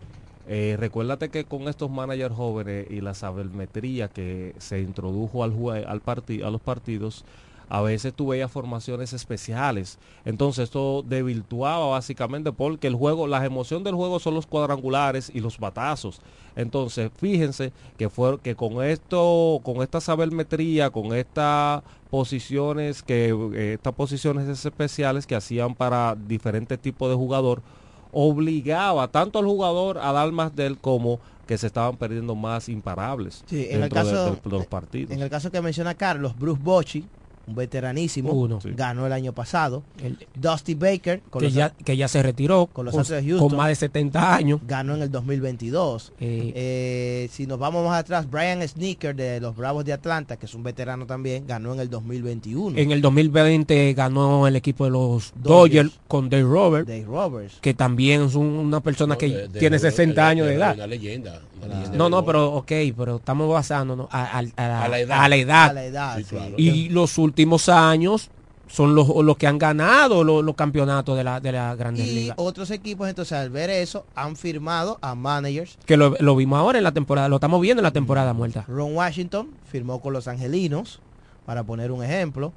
[0.51, 5.53] eh, recuérdate que con estos managers jóvenes y la sabermetría que se introdujo al
[5.85, 6.01] al
[6.43, 7.23] a los partidos,
[7.69, 9.99] a veces tú veías formaciones especiales.
[10.25, 15.39] Entonces esto desvirtuaba básicamente porque el juego, la emoción del juego son los cuadrangulares y
[15.39, 16.19] los batazos.
[16.55, 23.73] Entonces, fíjense que fue que con esto, con esta sabermetría, con estas posiciones que eh,
[23.73, 27.61] estas posiciones especiales que hacían para diferentes tipos de jugador,
[28.11, 32.69] obligaba tanto al jugador a dar más de él como que se estaban perdiendo más
[32.69, 35.11] imparables Sí, en el de- caso- de- de los partidos.
[35.11, 37.05] En el caso que menciona Carlos, Bruce Bochy,
[37.49, 38.59] un veteranísimo, Uno.
[38.75, 39.83] Ganó el año pasado.
[40.03, 43.21] El- Dusty Baker con que, los- ya, que ya se retiró con los con, Astros
[43.23, 43.49] de Houston.
[43.49, 44.59] con más de 70 años.
[44.67, 46.13] ganó en el 2022.
[46.19, 50.45] Eh, Eh, si nos vamos más atrás, Brian Sneaker de los Bravos de Atlanta, que
[50.45, 52.77] es un veterano también, ganó en el 2021.
[52.77, 55.43] en el 2020 ganó el equipo de los Dodgers.
[55.85, 57.57] Dodgers con Dave Robert, Dave Roberts.
[57.61, 60.55] que también es un- una persona No, que de- de- tiene de- 60 años de
[60.55, 60.75] edad.
[60.75, 61.41] Una leyenda.
[61.57, 64.99] una leyenda No, no, pero ok, pero estamos basándonos a, a- a la, A la
[64.99, 65.23] edad.
[65.23, 65.69] a la edad.
[65.69, 66.29] A la edad, Sí, sí.
[66.35, 66.53] claro.
[66.57, 67.38] Y los últimos
[67.69, 68.29] años
[68.67, 72.11] son los, los que han ganado los, los campeonatos de la, de la Grandes Y
[72.13, 72.35] Ligas.
[72.39, 75.77] otros equipos, entonces, al ver eso, han firmado a managers.
[75.85, 78.65] Que lo, lo vimos ahora en la temporada, lo estamos viendo en la temporada muerta.
[78.67, 80.99] Ron Washington firmó con los Angelinos,
[81.47, 82.53] para poner un ejemplo.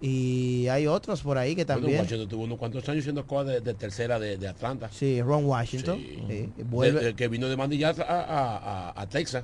[0.00, 2.02] Y hay otros por ahí que también.
[2.02, 4.88] Washington tuvo unos cuantos años siendo coach de, de tercera de, de Atlanta.
[4.92, 5.96] Sí, Ron Washington.
[5.98, 6.14] Sí.
[6.28, 8.56] sí, De- vuelve de- que vino de mandillar a, a,
[8.90, 9.42] a- a Texas,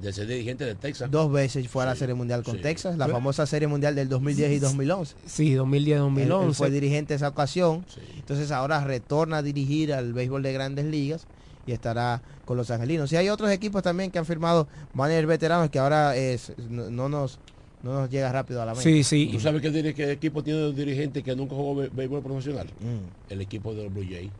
[0.00, 1.10] de ser dirigente de Texas.
[1.10, 2.62] dos veces fue a la Sí, Serie Mundial con sí.
[2.62, 5.14] Texas, la famosa Serie Mundial del 2010 y 2011.
[5.26, 6.54] Sí, Él- él 2010-2011.
[6.54, 7.84] fue dirigente esa ocasión.
[7.92, 8.00] Sí.
[8.16, 11.26] Entonces ahora retorna a dirigir al béisbol de grandes ligas
[11.66, 13.12] y estará con los angelinos.
[13.12, 17.08] Y hay otros equipos también que han firmado managers veteranos que ahora es, no, no
[17.08, 17.40] nos,
[17.82, 18.88] no nos llega rápido a la mente.
[18.90, 19.28] Sí, sí.
[19.32, 22.68] ¿Tú sabes qué, qué equipo tiene un dirigente que nunca jugó bé- béisbol profesional?
[22.80, 23.32] Mm.
[23.32, 24.30] El equipo de los Blue Jays.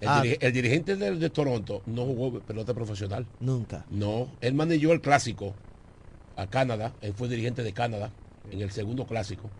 [0.00, 0.22] El, Ah.
[0.24, 3.26] el dirigente de, de Toronto no jugó pelota profesional.
[3.40, 3.84] Nunca.
[3.90, 5.54] No, él manejó el clásico
[6.36, 6.92] a Canadá.
[7.02, 8.10] Él fue dirigente de Canadá
[8.50, 9.50] en el segundo clásico.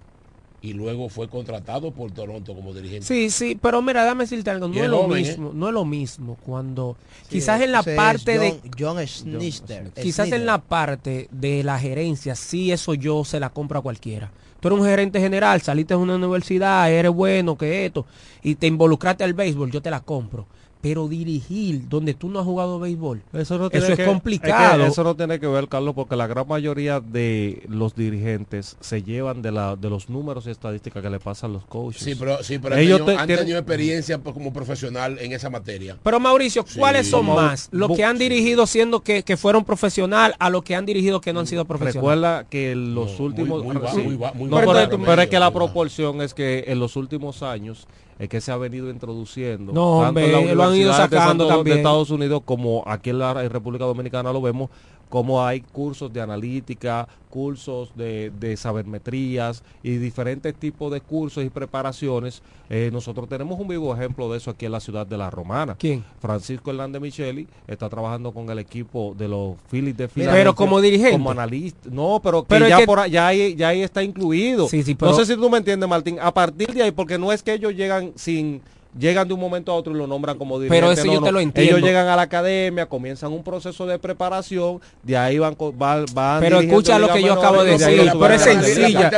[0.63, 3.07] Y luego fue contratado por Toronto como dirigente.
[3.07, 5.29] Sí, sí, pero mira, dame decirte algo, Y no es es lo joven, ¿eh?
[5.29, 9.91] mismo, no es lo mismo cuando Sí, quizás en la parte de John, John Schnister.
[9.93, 14.33] quizás en la parte de la gerencia, sí eso yo se la compro a cualquiera.
[14.61, 18.07] Tú eres un gerente general, saliste de una universidad, eres bueno, que esto,
[18.43, 20.47] y te involucraste al béisbol, yo te la compro.
[20.83, 24.83] Pero dirigir donde tú no has jugado béisbol, Eso, no Eso es que- complicado.
[24.83, 29.03] que eso no tiene que ver, Carlos, porque la gran mayoría de los dirigentes se
[29.03, 32.03] llevan de, la, de los números y estadísticas que le pasan los coaches.
[32.03, 35.19] Sí, pero, sí, pero Ellos han, tenido, te- han tienen- tenido experiencia pues, como profesional
[35.21, 35.99] en esa materia.
[36.03, 37.11] Pero Mauricio, ¿cuáles Sí.
[37.11, 37.69] son más?
[37.73, 41.33] Los que han dirigido siendo que, que fueron profesional a los que han dirigido que
[41.35, 41.97] no han sido profesionales.
[41.97, 43.65] Recuerda que en los No, últimos...
[43.65, 44.01] muy sí.
[44.35, 47.87] muy No, pero, es que la proporción es que en los últimos años
[48.21, 49.73] es que se ha venido introduciendo.
[49.73, 51.75] No, tanto en la lo han ido universidad de sacando Santo- también.
[51.77, 54.69] de Estados Unidos como aquí en la República Dominicana lo vemos,
[55.11, 61.51] como hay cursos de analítica, cursos de, de sabermetrías y diferentes tipos de cursos y
[61.51, 62.43] preparaciones.
[62.69, 65.75] Eh, nosotros tenemos un vivo ejemplo de eso aquí en la ciudad de La Romana.
[65.79, 66.05] ¿Quién?
[66.21, 70.41] Francisco Hernández Micheli está trabajando con el equipo de los Phillies de Filadelfia.
[70.41, 71.13] pero como dirigente.
[71.13, 71.89] Como analista.
[71.91, 74.69] No, pero, que Pero ya, que- por ahí, ya, ahí, ya ahí está incluido.
[74.69, 76.19] Sí, sí, pero- No sé si tú me entiendes, Martín.
[76.21, 78.63] A partir de ahí, porque no es que ellos llegan sin
[78.99, 80.81] llegan de un momento a otro y lo nombran como dirigente.
[80.81, 81.77] Pero eso no, yo te lo entiendo.
[81.77, 86.41] Ellos llegan a la academia, comienzan un proceso de preparación, de ahí van, van, van
[86.41, 89.09] Pero escucha lo que yo acabo de decir, pero es sencilla.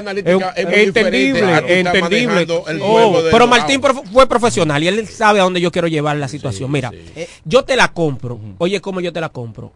[0.56, 2.46] Es- entendible, entendible.
[2.82, 3.46] Oh, pero.
[3.46, 6.68] Martín fue profesional y él sabe a dónde yo quiero llevar la situación.
[6.68, 7.02] Sí, Mira, sí.
[7.16, 8.38] Eh, yo te la compro.
[8.58, 9.72] Oye, ¿cómo yo te la compro?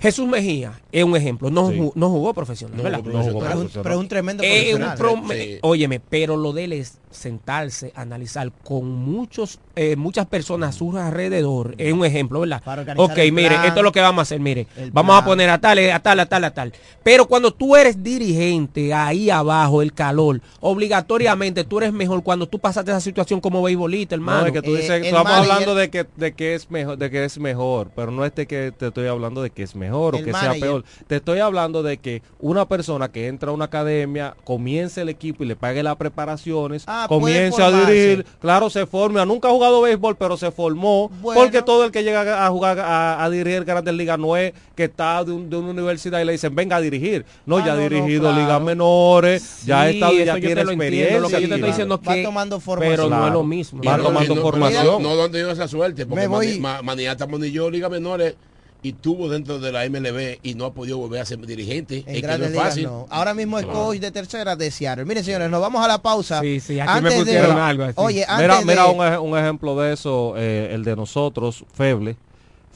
[0.00, 1.50] Jesús Mejía es un ejemplo.
[1.50, 1.76] No, Sí.
[1.78, 3.00] ju- no jugó profesional, No ¿verdad?
[3.00, 3.82] jugó No jugó pero, es un, profesional.
[3.82, 4.98] pero es un tremendo Es un profesional.
[4.98, 5.58] prom- Sí.
[5.62, 10.96] Óyeme, pero lo de él es sentarse, analizar con muchos, eh, muchas personas a su
[10.96, 11.74] alrededor.
[11.78, 12.62] Es un ejemplo, ¿verdad?
[12.96, 13.64] Ok, mire, plan.
[13.64, 14.66] esto es lo que vamos a hacer, mire.
[14.92, 16.72] Vamos a poner a tal, a tal, a tal, a tal.
[17.02, 22.58] Pero cuando tú eres dirigente, ahí abajo, el calor, obligatoriamente tú eres mejor cuando tú
[22.58, 24.42] pasaste esa situación como beisbolista, hermano.
[24.42, 27.10] No, es que tú Eh, dices, estamos hablando de que, de que es mejor, de
[27.10, 29.87] que es mejor, pero no es de que te estoy hablando de que es mejor.
[29.88, 30.84] Mejor o El que sea peor.
[31.06, 35.44] Te estoy hablando de que una persona que entra a una academia, comience el equipo
[35.44, 39.80] y le pague las preparaciones, Ah, comience a dirigir, claro, se forma, nunca ha jugado
[39.82, 41.40] béisbol, pero se formó, Bueno.
[41.40, 44.84] porque todo el que llega a jugar, a, a dirigir Grandes Ligas no es que
[44.84, 47.24] está de, un- de una universidad y le dicen, venga a dirigir.
[47.46, 48.36] No, Ah, ya ha no, no, dirigido claro.
[48.40, 51.18] ligas menores, ya ha estado, ya yo tiene lo entiendo, experiencia.
[51.20, 52.96] Lo que yo te estoy diciendo va que tomando formación.
[52.96, 53.82] pero no es lo mismo.
[53.82, 54.84] Va no- tomando no- formación.
[54.84, 58.34] No, no, no han tenido esa suerte, porque voy- Mani- Ma- Maniata Monillo, Liga Menores,
[58.82, 62.04] y tuvo dentro de la MLB y no ha podido volver a ser dirigente.
[62.06, 62.84] En es que no es fácil.
[62.84, 63.06] no.
[63.10, 63.80] Ahora mismo es Claro.
[63.80, 65.04] coach de tercera de Seattle.
[65.04, 66.40] Miren, señores, nos vamos a la pausa.
[66.40, 67.94] Sí, sí, aquí Antes me de- algo así.
[67.96, 68.64] Oye, antes Mira, de...
[68.64, 68.86] mira
[69.20, 72.16] un, un ejemplo de eso, eh, el de nosotros, Feble.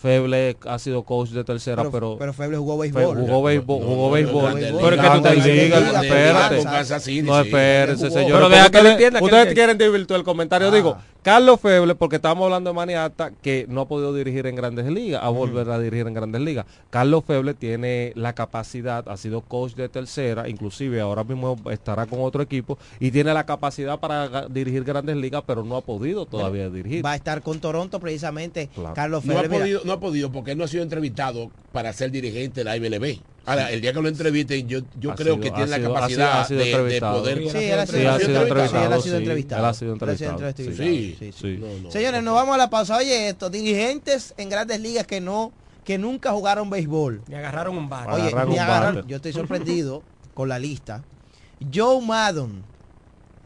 [0.02, 3.16] Feble ha sido coach de tercera, pero, pero, pero Feble jugó béisbol.
[3.20, 4.42] jugó béisbol, No, jugó béisbol.
[4.72, 4.78] no.
[4.78, 7.22] Pero es que tú te digas, espérate.
[7.22, 8.32] No, espérese, señor.
[8.32, 10.68] Pero deja que le entienda que Ustedes quieren desvirtuar el comentario.
[10.68, 10.70] Ah.
[10.74, 14.86] Digo, Carlos Feble, porque estamos hablando de Maniata, que no ha podido dirigir en grandes
[14.86, 16.66] ligas, a volver a dirigir en grandes ligas.
[16.90, 22.20] Carlos Feble tiene la capacidad, ha sido coach de tercera, inclusive ahora mismo estará con
[22.22, 26.68] otro equipo, y tiene la capacidad para dirigir grandes ligas, pero no ha podido todavía
[26.68, 27.04] dirigir.
[27.06, 28.94] Va a estar con Toronto precisamente Claro.
[28.94, 29.80] Carlos No Feble.
[29.92, 32.60] Ha, Mira, podido, no ha podido porque él no ha sido entrevistado para ser dirigente
[32.60, 33.20] de la MLB.
[33.44, 35.90] Ahora, el día que lo entrevisten, yo, yo Ha creo sido- que tiene la sido-
[35.90, 37.38] ha capacidad sido- ha sido de- de, poder...
[37.38, 38.26] Sí, él ha sido, Sí, ha sido
[38.68, 39.62] sí, él ha sido entrevistado.
[41.90, 42.96] Señores, nos vamos a la pausa.
[42.96, 45.52] Oye, estos dirigentes en grandes ligas que no,
[45.84, 47.22] que nunca jugaron béisbol.
[47.28, 48.08] Me agarraron un bar.
[48.10, 50.02] Oye, Agarraron me un agarraron- yo estoy sorprendido
[50.34, 51.02] con la lista.
[51.72, 52.62] Joe Maddon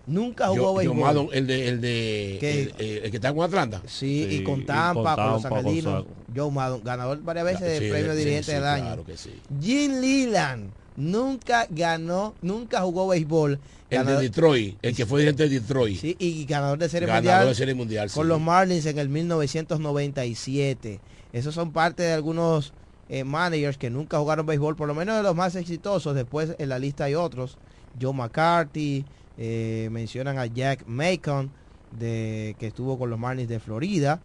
[0.06, 0.96] nunca jugó Yo, yo béisbol.
[0.98, 2.62] Madon, el de, el de, ¿Qué?
[2.62, 3.82] el, el- el que está con Atlanta.
[3.86, 6.04] Sí, Sí, y con Tampa, con con, los Tampa, con angelinos.
[6.04, 8.84] Sa- Joe Maddon, ganador varias veces del Sí, premio sí, dirigente sí, del año.
[8.84, 9.42] Claro que sí.
[9.60, 13.60] Jim Leland nunca ganó, nunca jugó béisbol.
[13.90, 16.00] El Ganador- de Detroit, el que fue dirigente de Detroit.
[16.00, 18.10] sí, y ganador de serie ganador mundial de Serie Mundial.
[18.10, 21.00] con los Marlins en el 1997.
[21.32, 22.72] Esos son parte de algunos
[23.08, 26.14] eh, managers que nunca jugaron béisbol, por lo menos de los más exitosos.
[26.14, 27.56] Después en la lista hay otros.
[28.00, 29.04] Joe McCarthy,
[29.38, 31.50] eh, mencionan a Jack Macon,
[31.98, 34.20] de, que estuvo con los Marlins de Florida.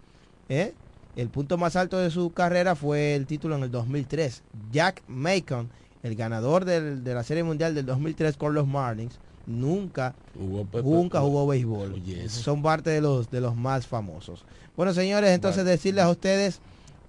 [0.50, 0.74] ¿eh?
[1.16, 4.44] El punto más alto de su carrera fue el título en el 2003.
[4.72, 5.70] Jack Macon,
[6.04, 11.20] el ganador del- de la Serie Mundial del 2003 con los Marlins, nunca Jugó, nunca
[11.20, 11.94] jugó béisbol.
[11.94, 12.30] Oye.
[12.30, 14.46] Son parte de los de los más famosos.
[14.78, 16.60] Bueno, señores, entonces decirles a ustedes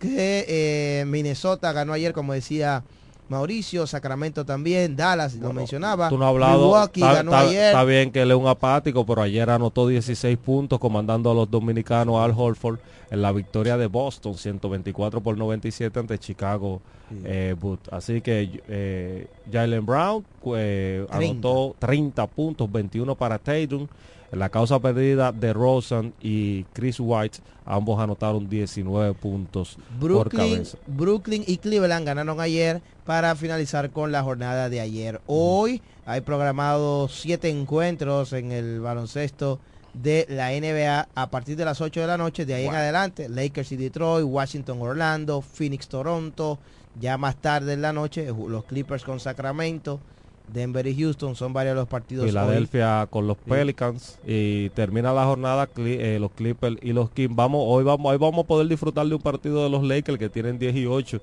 [0.01, 2.83] que eh, Minnesota ganó ayer, como decía
[3.29, 6.09] Mauricio, Sacramento también, Dallas, lo mencionaba.
[6.09, 7.65] Tú no has hablado, Milwaukee está, ganó está- ayer.
[7.67, 11.51] está bien que él es un apático, pero ayer anotó 16 puntos comandando a los
[11.51, 12.79] dominicanos Al Holford
[13.11, 16.81] en la victoria de Boston, 124 por 97 ante Chicago
[17.25, 17.55] eh.
[17.91, 20.25] Así que eh, Jalen Brown
[20.57, 21.17] eh, 30.
[21.33, 23.87] anotó 30 puntos, 21 para Tatum.
[24.33, 30.79] La causa perdida de Rosen y Chris White, ambos anotaron 19 puntos por Brooklyn, cabeza.
[30.87, 35.21] Brooklyn y Cleveland ganaron ayer para finalizar con la jornada de ayer.
[35.27, 39.61] Hoy hay programados siete encuentros en el baloncesto
[39.93, 42.47] de la NBA a partir de las 8 de la noche.
[42.47, 46.59] De ahí en adelante, Lakers y Detroit, Washington, Orlando, Phoenix, Toronto.
[47.01, 50.01] Ya más tarde en la noche, los Clippers con Sacramento,
[50.49, 51.35] Denver y Houston.
[51.35, 52.25] Son varios los partidos.
[52.25, 52.31] hoy.
[52.31, 57.35] Filadelfia con los Pelicans y termina la jornada eh, los Clippers y los Kings.
[57.35, 60.29] Vamos, hoy vamos, hoy vamos a poder disfrutar de un partido de los Lakers que
[60.29, 61.21] tienen 10 y 8.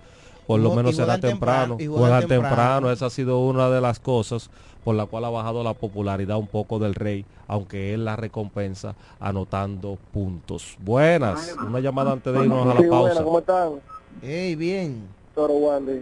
[0.48, 1.78] Por lo menos será temprano.
[1.78, 2.48] temprano, y juegan temprano.
[2.48, 2.92] temprano.
[2.92, 4.50] Esa ha sido una de las cosas
[4.84, 8.96] por la cual ha bajado la popularidad un poco del Rey, aunque él la recompensa
[9.20, 10.76] anotando puntos.
[10.80, 11.56] Buenas.
[11.64, 13.24] Una llamada antes de irnos a la pausa.
[13.24, 13.74] ¿cómo están?
[14.24, 15.08] Ey, bien.
[15.36, 16.02] Toro Wandy.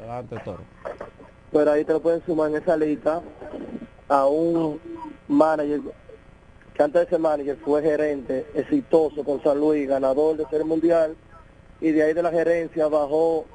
[0.00, 0.62] Adelante, Toro.
[1.52, 3.22] Pero ahí te lo pueden sumar en esa lista
[4.08, 4.80] a un
[5.28, 5.80] manager
[6.74, 11.16] que antes de ser manager fue gerente exitoso con San Luis, ganador de Serie Mundial,
[11.80, 13.46] y de ahí de la gerencia bajó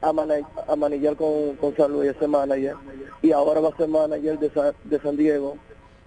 [0.00, 2.74] a, mana- a manillar con, con San Luis, ese manager,
[3.20, 5.56] y ahora va a ser manager de, Sa- de San Diego.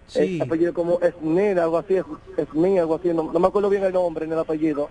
[0.07, 0.37] Sí.
[0.37, 1.97] El apellido como Smith, algo así,
[2.51, 4.89] Smith, algo así, no, no me acuerdo bien el nombre ni el apellido.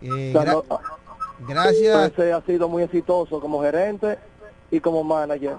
[0.00, 0.80] Eh, O sea, gra- no-
[1.48, 2.12] gracias.
[2.12, 4.16] Ese ha sido muy exitoso como gerente
[4.70, 5.56] y como manager.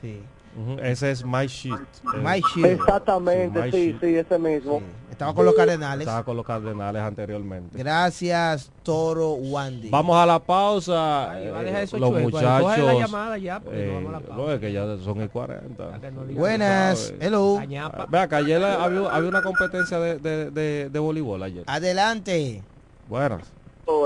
[0.00, 0.20] Sí.
[0.54, 1.72] Ujú, Ese es My Sheet.
[1.74, 2.66] Eh, Mike Shield.
[2.72, 4.80] Exactamente, Sí, sí, sí, ese mismo.
[4.80, 6.00] Sí, Estaba con los Cardenales.
[6.06, 7.78] Estaba con los Cardenales anteriormente.
[7.78, 9.88] Gracias, Toro Wandy.
[9.88, 11.30] Vamos a la pausa.
[11.30, 12.62] Ay, eh, los chueco, muchachos.
[12.62, 14.42] Coge la llamada ya, porque eh, nos vamos a la pausa.
[14.42, 15.84] no, es que ya son el 40.
[15.86, 17.14] Para que no Buenas.
[17.18, 17.58] Hello.
[17.66, 18.06] Ñapa.
[18.10, 21.64] Vea que ayer había, había una competencia de, de, de, de voleibol ayer.
[21.66, 22.62] Adelante.
[23.08, 23.50] Buenas.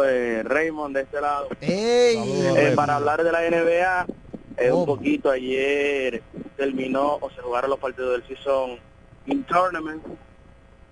[0.05, 1.49] Eh, Raymond de este lado.
[1.61, 4.07] Eh, para hablar de la NBA,
[4.57, 6.22] eh, un poquito ayer
[6.57, 8.79] terminó o se jugaron los partidos del season
[9.27, 10.03] in tournament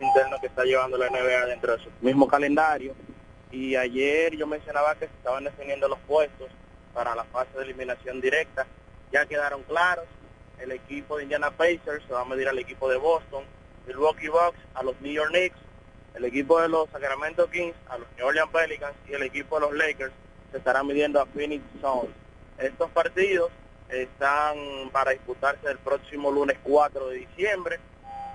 [0.01, 2.95] interno que está llevando la NBA dentro de su mismo calendario
[3.51, 6.49] Y ayer yo mencionaba que se estaban definiendo los puestos
[6.93, 8.66] para la fase de eliminación directa.
[9.12, 10.05] Ya quedaron claros.
[10.59, 13.45] El equipo de Indiana Pacers se va a medir al equipo de Boston.
[13.87, 15.64] Milwaukee Bucks a los New York Knicks.
[16.15, 18.95] El equipo de los Sacramento Kings a los New Orleans Pelicans.
[19.09, 20.12] Y el equipo de los Lakers
[20.53, 22.11] se estará midiendo a Phoenix Suns.
[22.59, 23.51] Estos partidos
[23.89, 24.57] están
[24.93, 27.81] para disputarse el próximo lunes 4 de diciembre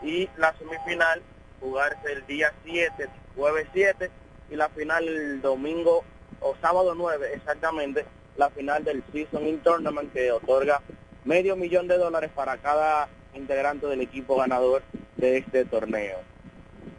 [0.04, 1.22] y la semifinal
[1.60, 4.10] jugarse el día 7, jueves 7
[4.50, 6.04] y la final el domingo
[6.40, 8.06] o sábado 9 exactamente,
[8.38, 10.82] la final del Season In Tournament que otorga
[11.26, 14.82] medio millón de dólares para cada integrante del equipo ganador
[15.18, 16.20] de este torneo.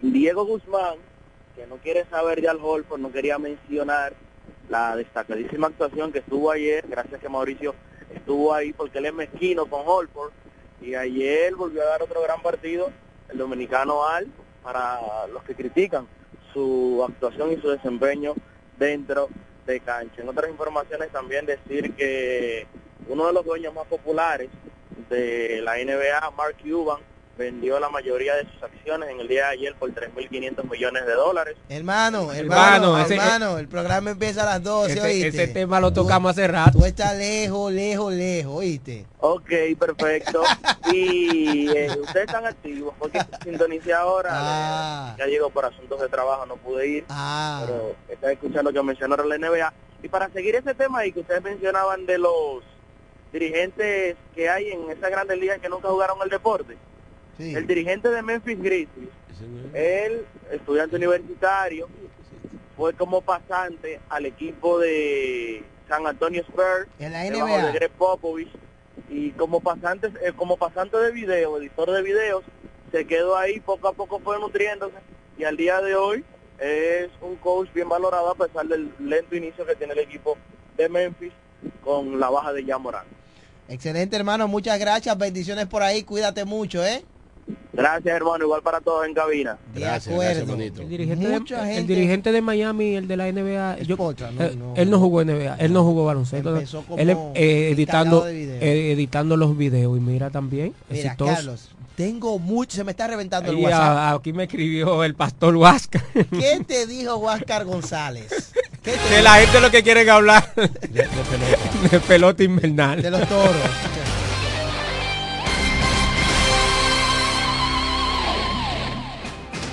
[0.03, 0.97] Diego Guzmán,
[1.55, 4.15] que no quiere saber de Al Holford, no quería mencionar
[4.69, 7.75] la destacadísima actuación que estuvo ayer, gracias que Mauricio
[8.15, 10.33] estuvo ahí porque él es mezquino con Holford
[10.81, 12.91] y ayer volvió a dar otro gran partido
[13.29, 14.27] el dominicano Al
[14.63, 16.07] para los que critican
[16.53, 18.35] su actuación y su desempeño
[18.79, 19.29] dentro
[19.67, 20.23] de cancha.
[20.23, 22.67] En otras informaciones también decir que
[23.09, 24.51] uno de los dueños más populares
[25.09, 27.01] de la NBA, Mark Cuban,
[27.39, 31.13] vendió la mayoría de sus acciones en el día de ayer por 3.500 millones de
[31.15, 31.57] dólares.
[31.71, 35.29] Hermano, Hermano, hermano, ese- hermano, el programa empieza a las 12, Ese, ¿oíste?
[35.29, 36.79] ese tema lo tocamos hace rato.
[36.79, 39.07] Tú estás lejos, lejos, lejos, ¿oíste?
[39.21, 40.43] Ok, perfecto.
[40.93, 44.31] y eh, ustedes están activos porque sintonicé ahora.
[44.33, 45.15] Ah.
[45.15, 47.05] eh, ya llegó por asuntos de trabajo, no pude ir.
[47.09, 49.73] Ah, pero estaba escuchando que mencionaron la NBA.
[50.03, 52.63] Y para seguir ese tema y que ustedes mencionaban de los
[53.33, 56.77] dirigentes que hay en esas grandes ligas que nunca jugaron el deporte,
[57.41, 57.55] sí.
[57.55, 59.11] el dirigente de Memphis Grizzlies,
[59.75, 61.89] él, estudiante universitario,
[62.77, 67.73] fue como pasante al equipo de San Antonio Spurs, En la debajo de NBA.
[67.73, 68.51] Greg Popovich,
[69.09, 72.45] y como pasante, eh, como pasante de video, editor de videos,
[72.93, 74.97] se quedó ahí, poco a poco fue nutriéndose,
[75.39, 76.25] y al día de hoy
[76.59, 80.37] es un coach bien valorado a pesar del lento inicio que tiene el equipo
[80.77, 81.33] de Memphis
[81.83, 83.05] con la baja de Yamorán.
[83.69, 84.49] Excelente, hermano.
[84.49, 85.17] Muchas gracias.
[85.17, 86.03] Bendiciones por ahí.
[86.03, 87.05] Cuídate mucho, ¿eh?
[87.73, 89.57] Gracias, hermano, igual para todos en cabina.
[89.75, 90.47] De Gracias, acuerdo.
[90.57, 90.81] gracias.
[90.81, 94.31] El dirigente, de, Mucha el gente- dirigente de Miami, el de la NBA, yo- potra,
[94.31, 94.75] no, eh, no.
[94.77, 96.55] él no jugó NBA, él no jugó baloncesto.
[96.55, 101.35] Empezó como él eh, editando, eh, editando los videos y mira también, Mira, exitoso.
[101.35, 103.83] Carlos, tengo mucho, se me está reventando el WhatsApp.
[103.83, 106.03] a- aquí me escribió el pastor Huasca.
[106.13, 108.53] ¿Qué te dijo Huáscar González?
[108.83, 109.23] ¿Qué te que dijo?
[109.23, 111.89] la gente lo que quiere hablar De, de pelota.
[111.91, 113.03] de pelota invernal.
[113.03, 113.55] de los toros?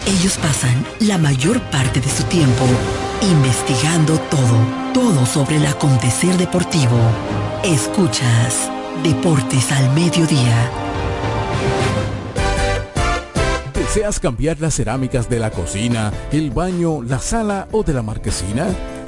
[0.08, 2.64] Ellos pasan la mayor parte de su tiempo
[3.22, 6.98] investigando todo, todo sobre el acontecer deportivo.
[7.62, 8.72] Escuchas
[9.04, 10.72] Deportes al Mediodía.
[13.74, 18.68] ¿Deseas cambiar las cerámicas de la cocina, el baño, la sala o de la marquesina?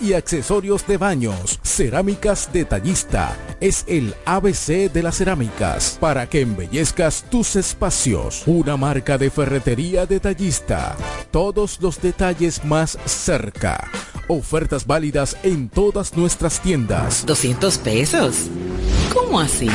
[0.00, 1.60] y accesorios de baños.
[1.62, 8.42] Cerámicas Detallista es el ABC de las cerámicas para que embellezcas tus espacios.
[8.46, 10.96] Una marca de ferretería detallista.
[11.30, 13.90] Todos los detalles más cerca.
[14.28, 17.26] Ofertas válidas en todas nuestras tiendas.
[17.26, 18.46] 200 pesos.
[19.12, 19.68] ¿Cómo así?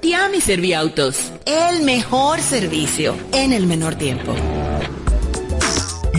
[0.00, 4.34] Tiami Serviautos, el mejor servicio en el menor tiempo.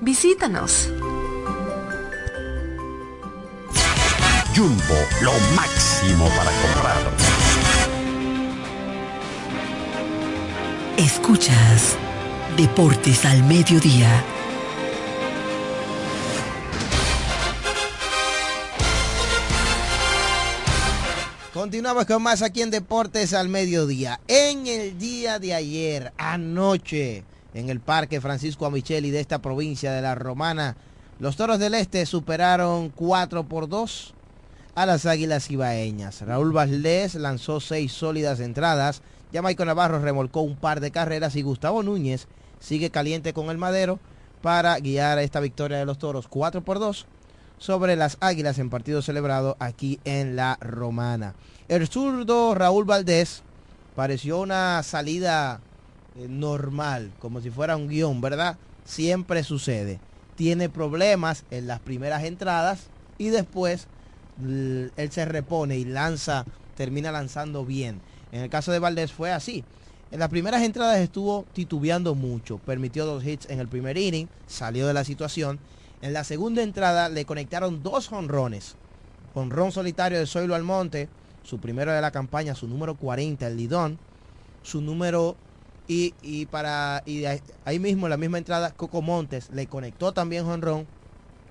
[0.00, 0.88] Visítanos.
[4.54, 6.96] Jumbo, lo máximo para comprar.
[10.96, 11.96] Escuchas
[12.56, 14.22] Deportes al Mediodía.
[21.52, 24.20] Continuamos con más aquí en Deportes al Mediodía.
[24.28, 27.24] En el día de ayer, anoche,
[27.54, 30.76] en el Parque Francisco Amicheli de esta provincia de La Romana,
[31.18, 34.14] los Toros del Este superaron 4 por 2
[34.74, 36.22] a las Águilas Ibaeñas.
[36.22, 41.82] Raúl Valdés lanzó seis sólidas entradas, Jamaico Navarro remolcó un par de carreras y Gustavo
[41.82, 42.26] Núñez
[42.58, 43.98] sigue caliente con el madero
[44.42, 47.06] para guiar esta victoria de los Toros 4 por 2
[47.58, 51.34] sobre las Águilas en partido celebrado aquí en la Romana.
[51.68, 53.42] El zurdo Raúl Valdés
[53.94, 55.60] pareció una salida
[56.28, 58.56] normal, como si fuera un guion, ¿verdad?
[58.84, 60.00] Siempre sucede.
[60.36, 63.86] Tiene problemas en las primeras entradas y después
[64.42, 66.44] él se repone y lanza,
[66.76, 68.00] termina lanzando bien.
[68.32, 69.64] En el caso de Valdés fue así.
[70.10, 74.86] En las primeras entradas estuvo titubeando mucho, permitió dos hits en el primer inning, salió
[74.86, 75.60] de la situación.
[76.02, 78.76] En la segunda entrada le conectaron dos jonrones.
[79.34, 81.08] Jonrón solitario de Zoilo Almonte,
[81.44, 83.98] su primero de la campaña, su número 40, el Lidón,
[84.62, 85.36] su número
[85.90, 87.24] y, y para y
[87.64, 90.86] ahí, mismo en la misma entrada Coco Montes le conectó también jonrón,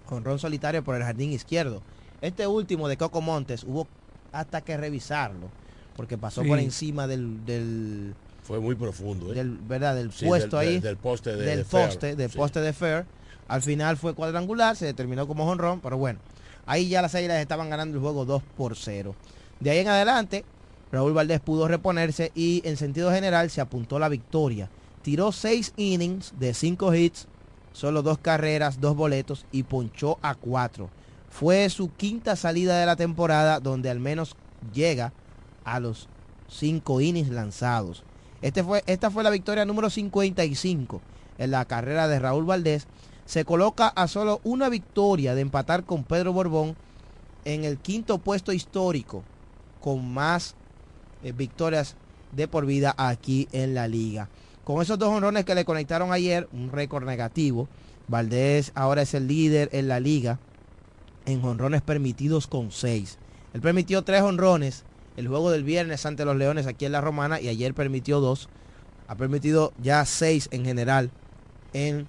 [0.06, 1.82] jonrón solitario por el jardín izquierdo.
[2.22, 3.86] Este último de Coco Montes hubo
[4.32, 5.50] hasta que revisarlo,
[5.98, 8.14] porque pasó por encima del, del,
[8.44, 9.36] Fue muy profundo, ¿eh?
[9.36, 9.96] del, ¿verdad?
[9.96, 12.38] del Sí, puesto del- ahí, del- del poste de- del de Fair, poste, del sí.
[12.38, 13.06] poste de Fair.
[13.50, 16.20] Al final fue cuadrangular, se determinó como jonrón, pero bueno,
[16.66, 19.16] ahí ya las águilas estaban ganando el juego 2 por 0.
[19.60, 20.46] De ahí en adelante,
[20.92, 24.70] Raúl Valdés pudo reponerse y en sentido general se apuntó la victoria.
[25.02, 27.28] Tiró 6 innings de 5 hits,
[27.74, 30.90] solo dos carreras, dos boletos y ponchó a 4.
[31.30, 34.36] Fue su quinta salida de la temporada donde al menos
[34.74, 35.14] llega
[35.64, 36.08] a los
[36.50, 38.04] 5 innings lanzados.
[38.42, 41.02] Este esta fue la victoria número 55
[41.38, 42.88] en la carrera de Raúl Valdés.
[43.26, 46.76] Se coloca a solo una victoria de empatar con Pedro Borbón
[47.46, 49.24] en el quinto puesto histórico
[49.82, 50.56] con más
[51.24, 51.96] eh, victorias
[52.32, 54.30] de por vida aquí en la liga.
[54.64, 57.68] Con esos dos honrones que le conectaron ayer, un récord negativo,
[58.08, 60.40] Valdés ahora es el líder en la liga
[61.26, 63.18] en honrones permitidos con 6.
[63.54, 64.84] Él permitió tres honrones
[65.18, 68.48] el juego del viernes ante los Leones aquí en la Romana y ayer permitió dos.
[69.08, 71.10] Ha permitido ya seis en general
[71.74, 72.08] en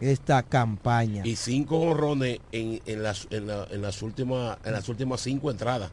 [0.00, 1.22] esta campaña.
[1.26, 5.50] Y cinco honrones en, en, las, en, la- en las últimas en las últimas cinco
[5.50, 5.90] entradas.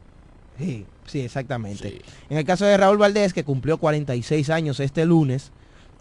[0.58, 2.00] Sí, sí, exactamente.
[2.30, 5.50] En el caso de Raúl Valdés, que cumplió 46 años este lunes.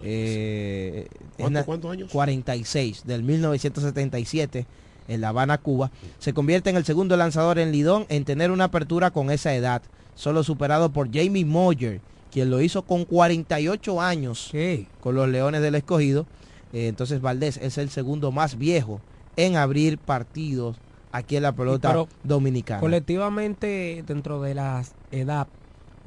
[0.04, 2.12] eh, ¿Cuánto- en la- cuántos años?
[2.12, 4.68] 46, del 1977,
[5.08, 5.90] en La Habana, Cuba.
[6.20, 9.82] Se convierte en el segundo lanzador en Lidón en tener una apertura con esa edad,
[10.16, 12.00] solo superado por Jamie Moyer,
[12.32, 14.52] quien lo hizo con 48 años
[15.00, 16.28] con los Leones del Escogido.
[16.74, 19.02] Eh, entonces Valdés es el segundo más viejo
[19.36, 20.78] en abrir partidos
[21.12, 22.80] aquí en la pelota pero dominicana.
[22.80, 25.48] Colectivamente, dentro de las edad,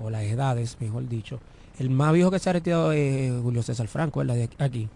[0.03, 1.40] o las edades, mejor dicho,
[1.78, 4.34] el más viejo que se ha retirado es Julio César Franco, ¿verdad?
[4.36, 4.88] De aquí.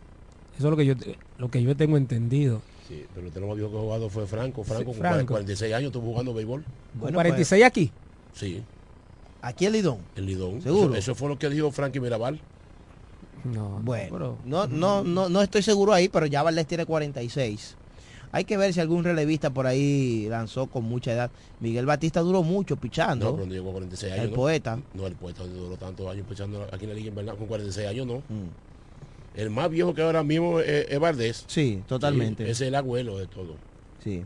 [0.56, 0.94] Eso es lo que yo,
[1.38, 2.62] lo que yo tengo entendido.
[2.88, 4.62] Sí, pero el más viejo que ha jugado fue Franco.
[4.62, 5.32] Franco Sí, con Franco.
[5.34, 6.64] 46 años estuvo jugando béisbol.
[7.00, 7.90] ¿Con 46 aquí?
[8.34, 8.62] Sí.
[9.40, 9.98] ¿Aquí en Lidón?
[10.16, 10.62] En Lidón.
[10.62, 10.90] ¿Seguro?
[10.90, 12.40] Eso, eso fue lo que dijo Frankie Mirabal.
[13.44, 17.76] No, Bueno, no, no, no, no estoy seguro ahí, pero ya Valdés tiene 46.
[18.34, 21.30] Hay que ver si algún relevista por ahí lanzó con mucha edad.
[21.60, 23.30] Miguel Batista duró mucho pichando.
[23.30, 24.24] No, pero llegó a 46 años.
[24.24, 24.36] El ¿no?
[24.36, 24.78] poeta.
[24.92, 27.86] No, el poeta duró tantos años pichando aquí en la liga en verdad, con 46
[27.86, 28.16] años no.
[28.16, 28.48] Mm.
[29.36, 31.44] El más viejo que ahora mismo es, es Valdés.
[31.46, 32.44] Sí, totalmente.
[32.46, 33.54] Sí, es el abuelo de todo.
[34.02, 34.24] Sí.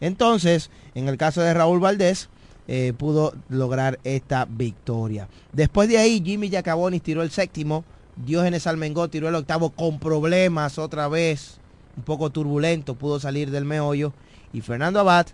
[0.00, 2.28] Entonces, en el caso de Raúl Valdés,
[2.66, 5.28] eh, pudo lograr esta victoria.
[5.52, 7.84] Después de ahí, Jimmy Giacabonis tiró el séptimo.
[8.16, 11.60] Diógenes Almengó tiró el octavo con problemas otra vez.
[11.96, 14.12] Un poco turbulento, pudo salir del meollo.
[14.52, 15.26] Y Fernando Abad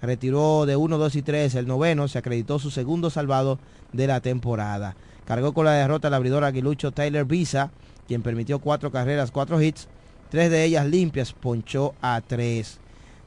[0.00, 2.08] retiró de 1, 2 y 3 el noveno.
[2.08, 3.58] Se acreditó su segundo salvado
[3.92, 4.96] de la temporada.
[5.26, 7.70] Cargó con la derrota el abridor aguilucho Tyler Visa,
[8.08, 9.88] quien permitió cuatro carreras, cuatro hits,
[10.30, 12.78] tres de ellas limpias, ponchó a tres.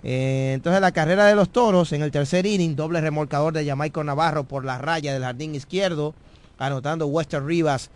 [0.03, 4.03] Eh, entonces la carrera de los toros en el tercer inning, doble remolcador de Jamaico
[4.03, 6.13] Navarro por la raya del jardín izquierdo,
[6.59, 7.89] anotando Western Rivas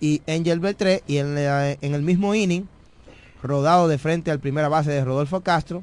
[0.00, 1.02] y Angel Beltré.
[1.06, 2.66] Y en, en el mismo inning,
[3.42, 5.82] rodado de frente al primera base de Rodolfo Castro.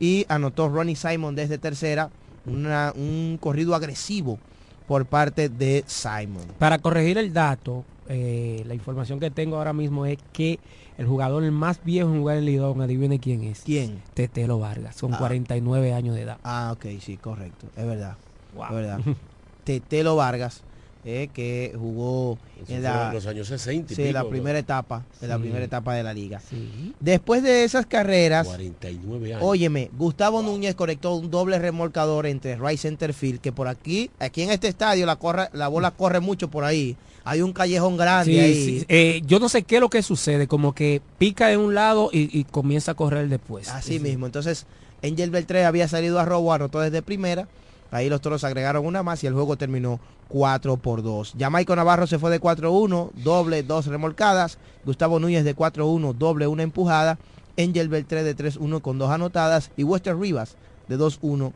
[0.00, 2.10] Y anotó Ronnie Simon desde tercera,
[2.46, 4.38] una- un corrido agresivo
[4.86, 6.44] por parte de Simon.
[6.58, 10.58] Para corregir el dato, eh, la información que tengo ahora mismo es que
[10.98, 13.60] el jugador más viejo en jugar en Lidón, adivine quién es.
[13.62, 14.00] ¿Quién?
[14.14, 15.18] Tetelo Vargas, con Ah.
[15.18, 16.38] 49 años de edad.
[16.44, 18.16] Ah, ok, sí, correcto, es verdad.
[18.54, 18.64] Wow.
[18.66, 19.00] Es verdad.
[19.64, 20.62] Tetelo Vargas,
[21.10, 25.28] eh, que jugó Eso en la, los años 60 y sí, la primera etapa, en
[25.30, 25.40] la Sí.
[25.42, 26.38] primera etapa de la liga.
[26.40, 26.92] Sí.
[27.00, 29.42] Después de esas carreras, 49 años.
[29.42, 34.42] óyeme, Gustavo Núñez conectó un doble remolcador entre right center field, que por aquí, aquí
[34.42, 36.94] en este estadio la corre, la bola corre mucho por ahí.
[37.24, 38.54] Hay un callejón grande Sí, ahí.
[38.80, 38.84] sí.
[38.88, 42.10] Eh, yo no sé qué es lo que sucede, como que pica de un lado
[42.12, 43.68] y, y comienza a correr después.
[43.68, 44.00] Así Sí.
[44.00, 44.26] mismo.
[44.26, 44.66] Entonces,
[45.02, 47.48] Angel Beltré había salido a robo, anotó desde primera.
[47.90, 51.34] Ahí los toros agregaron una más y el juego terminó 4 por 2.
[51.38, 54.58] Jamaico Navarro se fue de 4-1, doble, dos remolcadas.
[54.84, 57.18] Gustavo Núñez de 4-1, doble, una empujada.
[57.58, 59.70] Angel Beltré de 3-1 con dos anotadas.
[59.76, 60.56] Y Wester Rivas
[60.88, 61.52] de 2-1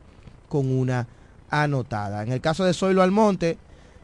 [0.48, 1.06] con una
[1.50, 2.22] anotada.
[2.22, 3.58] En el caso de Zoilo Almonte,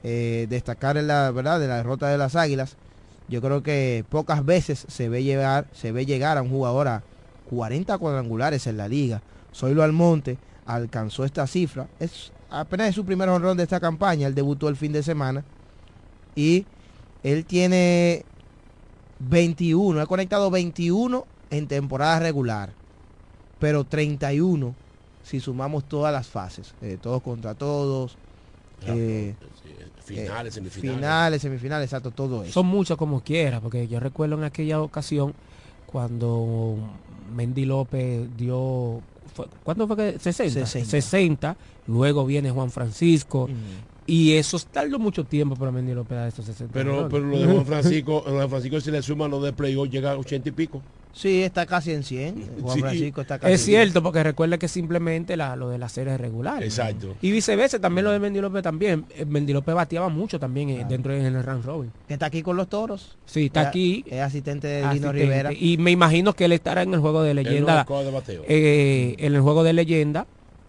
[0.05, 2.77] eh, destacar en la verdad de la derrota de las Águilas.
[3.29, 7.03] Yo creo que pocas veces se ve llegar, se ve llegar a un jugador a
[7.51, 9.23] 40 cuadrangulares en la liga.
[9.55, 10.39] Zoilo Almonte
[10.69, 11.89] alcanzó esta cifra.
[11.99, 14.27] Es apenas es su primer honrón de esta campaña.
[14.27, 15.45] Él debutó el fin de semana.
[16.37, 16.67] Y
[17.23, 18.25] él tiene
[19.19, 20.01] 21.
[20.01, 22.73] Ha conectado 21 en temporada regular.
[23.59, 24.75] Pero 31
[25.25, 26.75] si sumamos todas las fases.
[26.81, 28.17] eh, todos contra todos.
[28.87, 29.35] eh,
[30.05, 30.97] Finales, eh, semifinales.
[30.97, 32.53] Finales, semifinales, exacto, todo eso.
[32.53, 35.35] Son muchos como quiera, porque yo recuerdo en aquella ocasión
[35.87, 36.77] cuando
[37.35, 39.03] Mendy López dio
[39.39, 40.19] fue- ¿cuánto fue que?
[40.19, 40.67] 60.
[40.67, 40.91] 60.
[40.91, 41.57] 60.
[41.87, 43.49] Luego viene Juan Francisco.
[44.07, 46.73] Y eso tardó mucho tiempo para Mendy López dar esos 60.
[46.73, 47.11] Pero, millones.
[47.13, 50.13] pero lo de Juan Francisco, a Juan Francisco si le suman lo de playoff llega
[50.13, 50.83] a 80 y pico.
[51.13, 52.51] Sí, está casi en 100.
[52.63, 52.79] Juan.
[52.79, 56.79] Francisco está casi Es cierto, porque recuerda que simplemente la, lo de las series regulares.
[56.79, 57.17] Exacto.
[57.21, 59.05] Y viceversa, también lo de Mendy López también.
[59.11, 61.91] Eh, Mendy López bateaba mucho también eh, dentro del el Rand Robin.
[62.07, 63.17] Que está aquí con los toros.
[63.27, 64.05] Sí, está aquí.
[64.07, 65.53] Es asistente de Dino Rivera.
[65.53, 67.87] Y me imagino que él estará en el juego de leyenda.
[68.49, 70.27] Eh, en el juego de leyenda,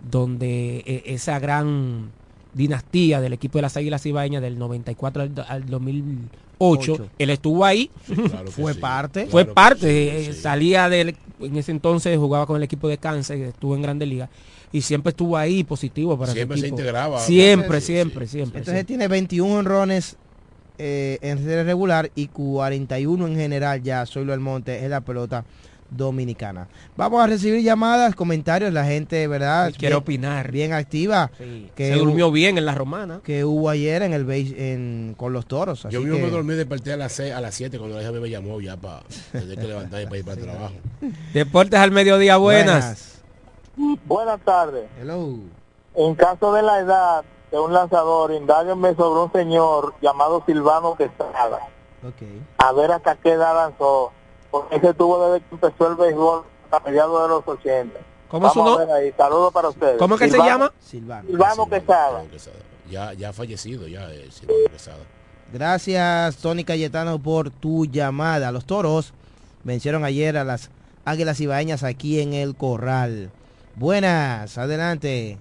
[0.09, 2.11] donde esa gran
[2.53, 6.29] dinastía del equipo de las Águilas Ibaeñas del 94 al, al 2000
[6.59, 6.93] 8.
[6.93, 7.09] 8.
[7.17, 7.89] Él estuvo ahí.
[8.51, 9.25] Fue parte.
[9.25, 9.81] Fue parte.
[9.81, 10.41] Sí, eh, sí.
[10.41, 11.15] Salía del.
[11.39, 14.29] En ese entonces jugaba con el equipo de Kansas, estuvo en Grande Liga.
[14.71, 17.19] Y siempre estuvo ahí positivo para Siempre se integraba.
[17.21, 18.59] Siempre, siempre, siempre.
[18.59, 20.17] Entonces tiene 21 honrones
[20.77, 24.05] eh, en serie regular y 41 en general ya.
[24.05, 25.43] soy Soylo Almonte es la pelota
[25.89, 26.67] dominicana.
[26.95, 29.71] Vamos a recibir llamadas, comentarios, la gente, ¿verdad?
[29.71, 30.51] Quiere Bien- opinar.
[30.51, 31.31] Bien activa.
[31.37, 31.69] Sí.
[31.75, 33.21] que Se hubo- durmió bien en la romana.
[33.23, 35.85] Que hubo ayer en el base- en, con los toros.
[35.85, 38.03] Así Yo mismo que- me dormí, desperté a las 6, a las 7 cuando la
[38.03, 40.73] hija me llamó ya para tener que levantarme para ir para el trabajo.
[41.33, 43.21] Deportes al mediodía, buenas.
[44.05, 44.85] Buenas tardes.
[44.99, 45.35] Hello.
[45.95, 51.59] En caso de la edad de un lanzador, indáguenme sobre un señor llamado Silvano Quesada.
[52.05, 52.21] Ok.
[52.57, 54.11] A ver hasta qué edad lanzó.
[54.51, 57.99] Porque ese tuvo desde que empezó el béisbol a mediados de los 80.
[58.29, 59.13] ¿Cómo es su Vamos ver ahí.
[59.17, 59.97] Saludos para ustedes.
[59.97, 60.73] ¿Cómo es que se Silvano- llama?
[60.79, 61.27] Silvano.
[61.27, 62.07] Silvano Quesada.
[62.09, 62.55] Silvano Quesada.
[62.89, 64.97] Ya, ya ha fallecido, ya, eh, Silvano Quesada.
[65.51, 68.51] Gracias, Tony Cayetano, por tu llamada.
[68.51, 69.13] Los toros
[69.63, 70.69] vencieron ayer a las
[71.05, 73.31] Águilas Ibaeñas aquí en el Corral.
[73.75, 75.37] Buenas, adelante.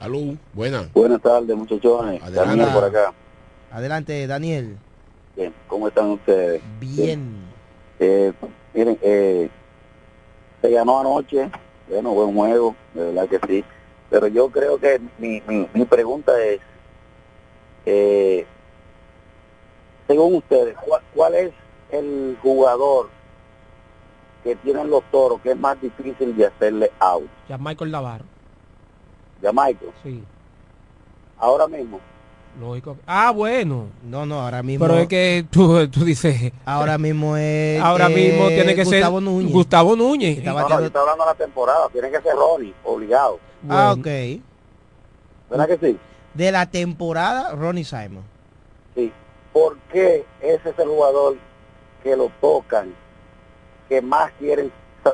[0.00, 0.88] Aló, buena.
[0.94, 2.22] Buenas tardes, muchachones.
[2.22, 2.48] Adelante.
[2.56, 3.12] Daniel por acá.
[3.72, 4.78] Adelante, Daniel.
[5.38, 6.60] Bien, ¿cómo están ustedes?
[6.80, 7.48] Bien.
[8.00, 8.32] Eh,
[8.74, 9.48] miren, eh,
[10.60, 11.48] se ganó anoche.
[11.86, 13.64] Bueno, buen juego, de verdad que sí.
[14.10, 16.60] Pero yo creo que mi, mi, mi pregunta es,
[17.86, 18.44] eh,
[20.08, 21.54] según ustedes, ¿cuál, cuál es
[21.92, 23.08] el jugador
[24.42, 27.30] que tienen los toros que es más difícil de hacerle out?
[27.48, 28.24] Ya Michael Navarro.
[29.40, 30.24] Jamaica, Sí,
[31.36, 32.00] ahora mismo.
[32.60, 32.96] Lógico.
[33.06, 33.86] Ah, bueno.
[34.04, 34.86] No, no, ahora mismo.
[34.86, 37.80] Pero es que tú, tú dices, Ahora mismo es.
[37.80, 39.52] ahora eh, mismo tiene que Gustavo ser Núñez.
[39.52, 40.38] Gustavo Núñez.
[40.38, 43.38] Está No, no, yo estoy hablando de la temporada, tiene que ser Ronnie, obligado.
[43.68, 44.40] Ah, Bueno, ok.
[45.50, 45.98] ¿Verdad que sí?
[46.34, 48.22] De la temporada, Ronnie Simon.
[48.94, 49.12] Sí.
[49.52, 51.36] ¿Por qué ese es el jugador
[52.02, 52.94] que lo tocan,
[53.88, 54.70] que más quieren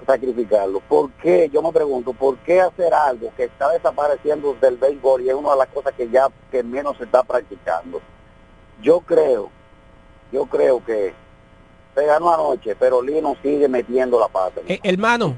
[0.07, 0.81] sacrificarlo?
[0.81, 1.51] ¿Por qué?
[1.53, 5.53] Yo me pregunto, ¿por qué hacer algo que está desapareciendo del béisbol y es una
[5.53, 8.01] de las cosas que ya que menos se está practicando?
[8.83, 9.51] Yo creo,
[10.33, 11.15] yo creo que
[11.95, 14.61] se ganó anoche, pero Lino sigue metiendo la pata.
[14.67, 15.37] Eh, hermano,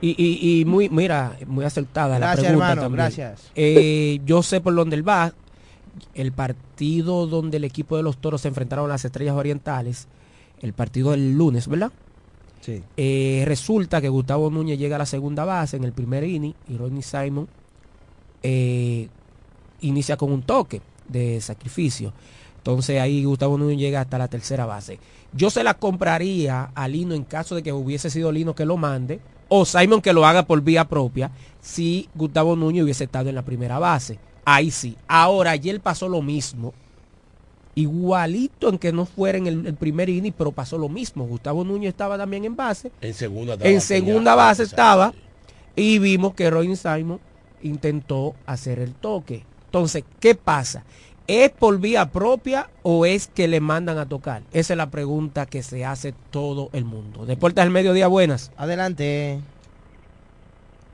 [0.00, 2.82] y, y, y muy, mira, muy acertada la Gracias, pregunta hermano.
[2.82, 3.04] también.
[3.04, 3.52] Gracias.
[3.54, 5.32] Eh, yo sé por dónde él va.
[6.14, 10.08] El partido donde el equipo de los toros se enfrentaron a las estrellas orientales,
[10.60, 11.92] el partido del lunes, ¿verdad?
[12.96, 16.76] Eh, resulta que Gustavo Núñez llega a la segunda base en el primer inning y
[16.76, 17.48] Ronnie Simon
[18.42, 19.08] eh,
[19.80, 22.12] inicia con un toque de sacrificio.
[22.58, 24.98] Entonces ahí Gustavo Núñez llega hasta la tercera base.
[25.32, 28.76] Yo se la compraría a Lino en caso de que hubiese sido Lino que lo
[28.76, 31.30] mande o Simon que lo haga por vía propia
[31.60, 34.18] si Gustavo Núñez hubiese estado en la primera base.
[34.44, 34.96] Ahí sí.
[35.08, 36.74] Ahora ayer pasó lo mismo.
[37.74, 41.26] Igualito en que no fuera en el, el primer inning, pero pasó lo mismo.
[41.26, 45.14] Gustavo Núñez estaba también en base En segunda en segunda base estaba
[45.76, 47.20] y vimos que Robin Simon
[47.62, 49.44] intentó hacer el toque.
[49.66, 50.84] Entonces, ¿qué pasa?
[51.26, 54.42] ¿Es por vía propia o es que le mandan a tocar?
[54.52, 57.24] Esa es la pregunta que se hace todo el mundo.
[57.24, 58.50] Deportes del mediodía, buenas.
[58.56, 59.38] Adelante.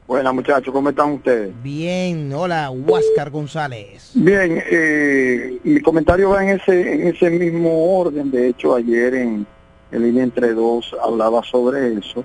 [0.07, 1.53] Buenas muchachos, ¿cómo están ustedes?
[1.65, 2.33] Bien.
[2.33, 4.13] Hola, Huáscar González.
[4.15, 8.31] Bien, eh, mi comentario va en ese, en ese mismo orden.
[8.31, 9.45] De hecho, ayer en,
[9.91, 12.25] en línea entre dos hablaba sobre eso.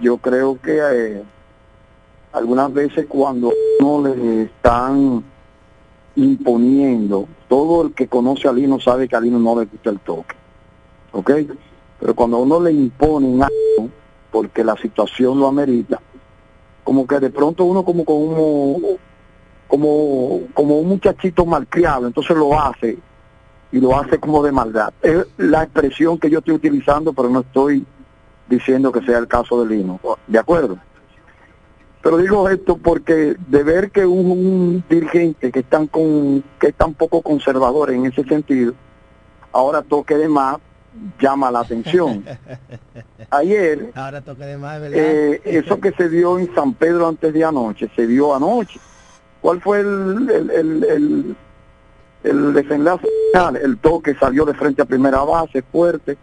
[0.00, 1.22] Yo creo que eh,
[2.32, 5.22] algunas veces cuando no le están
[6.16, 10.00] imponiendo, todo el que conoce a Lino sabe que a Lino no le gusta el
[10.00, 10.34] toque.
[11.12, 11.30] ¿Ok?
[11.98, 13.90] Pero cuando a uno le imponen algo,
[14.30, 16.00] porque la situación lo amerita,
[16.90, 18.80] como que de pronto uno como como
[19.68, 22.98] como como un muchachito malcriado, entonces lo hace
[23.70, 24.92] y lo hace como de maldad.
[25.00, 27.86] Es la expresión que yo estoy utilizando, pero no estoy
[28.48, 30.00] diciendo que sea el caso de Lino.
[30.26, 30.78] ¿De acuerdo?
[32.02, 36.74] Pero digo esto porque de ver que un, un dirigente que están con que es
[36.74, 38.74] tan poco conservador en ese sentido,
[39.52, 40.56] ahora toque de más
[41.20, 42.24] llama la atención.
[43.30, 44.98] Ayer, Ahora toca de más, ¿verdad?
[44.98, 48.80] eh, eso que se dio en San Pedro antes de anoche, se dio anoche.
[49.40, 51.36] ¿Cuál fue el, el, el, el-
[52.22, 53.56] el desenlace final?
[53.56, 56.18] El toque salió de frente a primera base, fuerte,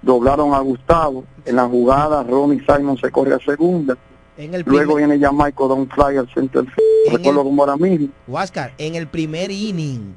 [0.00, 1.24] doblaron a Gustavo.
[1.44, 3.96] En la jugada, Ronnie Simon se corre a segunda.
[4.38, 6.78] En el Luego primer- viene Jamaico, da un fly al center field.
[7.08, 8.08] En Recuerdo como ahora mismo.
[8.26, 10.14] Huáscar, en el primer inning.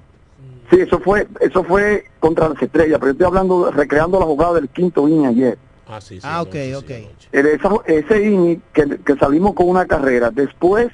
[0.69, 4.53] Sí, eso fue, eso fue contra las estrellas, pero yo estoy hablando, recreando la jugada
[4.55, 5.57] del quinto inning ayer.
[5.87, 6.27] Ah, sí, sí.
[6.27, 6.91] Ah, ok, ok.
[7.31, 10.87] El- esa- ese inning que, que salimos con una carrera, después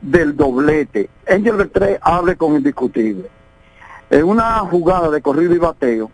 [0.00, 3.28] del doblete, Angel Beltré hable con indiscutible.
[4.10, 6.10] En una jugada de corrido y bateo,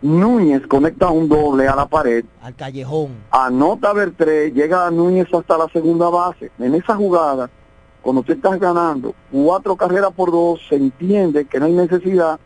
[0.00, 3.16] Núñez conecta un doble a la pared, Al callejón.
[3.30, 6.50] anota Bertré, llega a Núñez hasta la segunda base.
[6.58, 7.50] En esa jugada,
[8.02, 12.38] cuando tú estás ganando cuatro carreras por dos, se entiende que no hay necesidad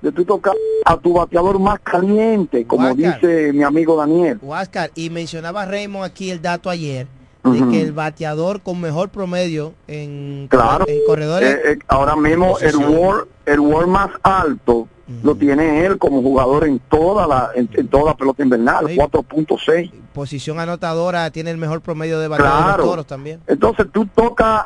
[0.00, 0.54] de tú tocar
[0.84, 4.38] a tu bateador más caliente, como dice mi amigo Daniel.
[4.40, 7.06] Huáscar, y mencionaba Raymond aquí el dato ayer
[7.44, 10.84] de que el bateador con mejor promedio en, Claro.
[10.86, 14.86] en corredores Eh, eh, ahora mismo el war, el war más alto
[15.22, 18.96] lo tiene él como jugador en toda la en, en toda pelota invernal, Sí.
[18.96, 19.90] 4.6.
[20.12, 22.78] posición anotadora tiene el mejor promedio de bateador de Claro.
[22.82, 23.40] los toros también.
[23.46, 24.64] Entonces tú tocas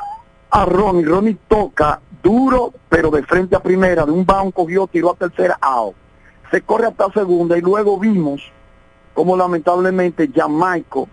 [0.49, 5.11] a Ronnie, Ronnie toca duro, pero de frente a primera, de un bound cogió, tiró
[5.11, 5.95] a tercera, out.
[6.51, 8.41] Se corre hasta segunda y luego vimos
[9.13, 11.07] como lamentablemente Jamaico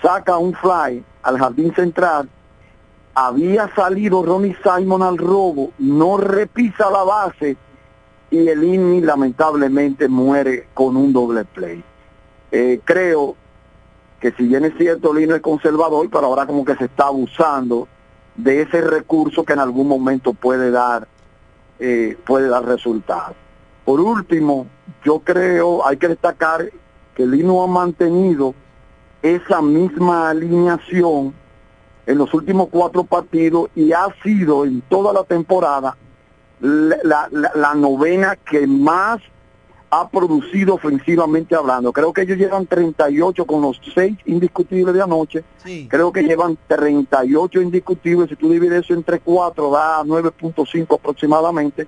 [0.00, 2.28] saca un fly al jardín central.
[3.14, 7.56] Había salido Ronnie Simon al robo, no repisa la base
[8.32, 11.84] y el inning lamentablemente muere con un doble play.
[12.50, 13.36] Eh, creo
[14.20, 17.88] que si bien es cierto Lino es conservador, pero ahora como que se está abusando
[18.34, 21.06] de ese recurso que en algún momento puede dar
[21.78, 23.36] eh, puede dar resultados.
[23.84, 24.66] Por último,
[25.04, 26.70] yo creo, hay que destacar
[27.14, 28.54] que Lino ha mantenido
[29.20, 31.34] esa misma alineación
[32.06, 35.96] en los últimos cuatro partidos y ha sido en toda la temporada
[36.62, 39.20] la, la- la- novena que más
[39.90, 41.92] ha producido ofensivamente hablando.
[41.92, 45.44] Creo que ellos llevan 38 con los 6 indiscutibles de anoche.
[45.62, 45.86] Sí.
[45.90, 48.30] Creo que llevan 38 indiscutibles.
[48.30, 51.86] Si tú divides eso entre 4, da 9.5 aproximadamente.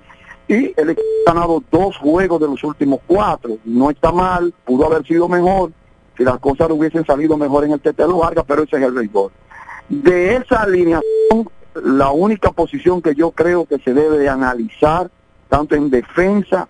[0.49, 3.57] Y el equipo ha ganado dos juegos de los últimos cuatro.
[3.65, 5.73] No está mal, pudo haber sido mejor
[6.19, 9.33] si las cosas hubiesen salido mejor en el Tetelo Vargas, pero ese es el béisbol.
[9.89, 11.49] De esa alineación,
[11.83, 15.11] la única posición que yo creo que se debe de analizar,
[15.49, 16.69] tanto en defensa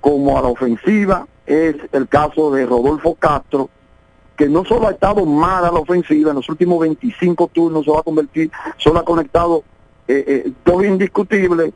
[0.00, 3.70] como a la ofensiva, es el caso de Rodolfo Castro,
[4.36, 7.90] que no solo ha estado mal a la ofensiva, en los últimos 25 turnos se
[7.90, 9.64] va a convertir, solo ha conectado
[10.06, 11.72] eh, eh, dos indiscutibles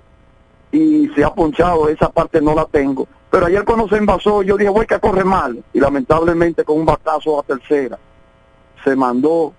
[0.70, 3.08] y se ha ponchado, esa parte no la tengo.
[3.30, 6.86] Pero ayer cuando se envasó, yo dije, voy que corre mal, y lamentablemente con un
[6.86, 7.98] batazo a tercera,
[8.84, 9.54] se mandó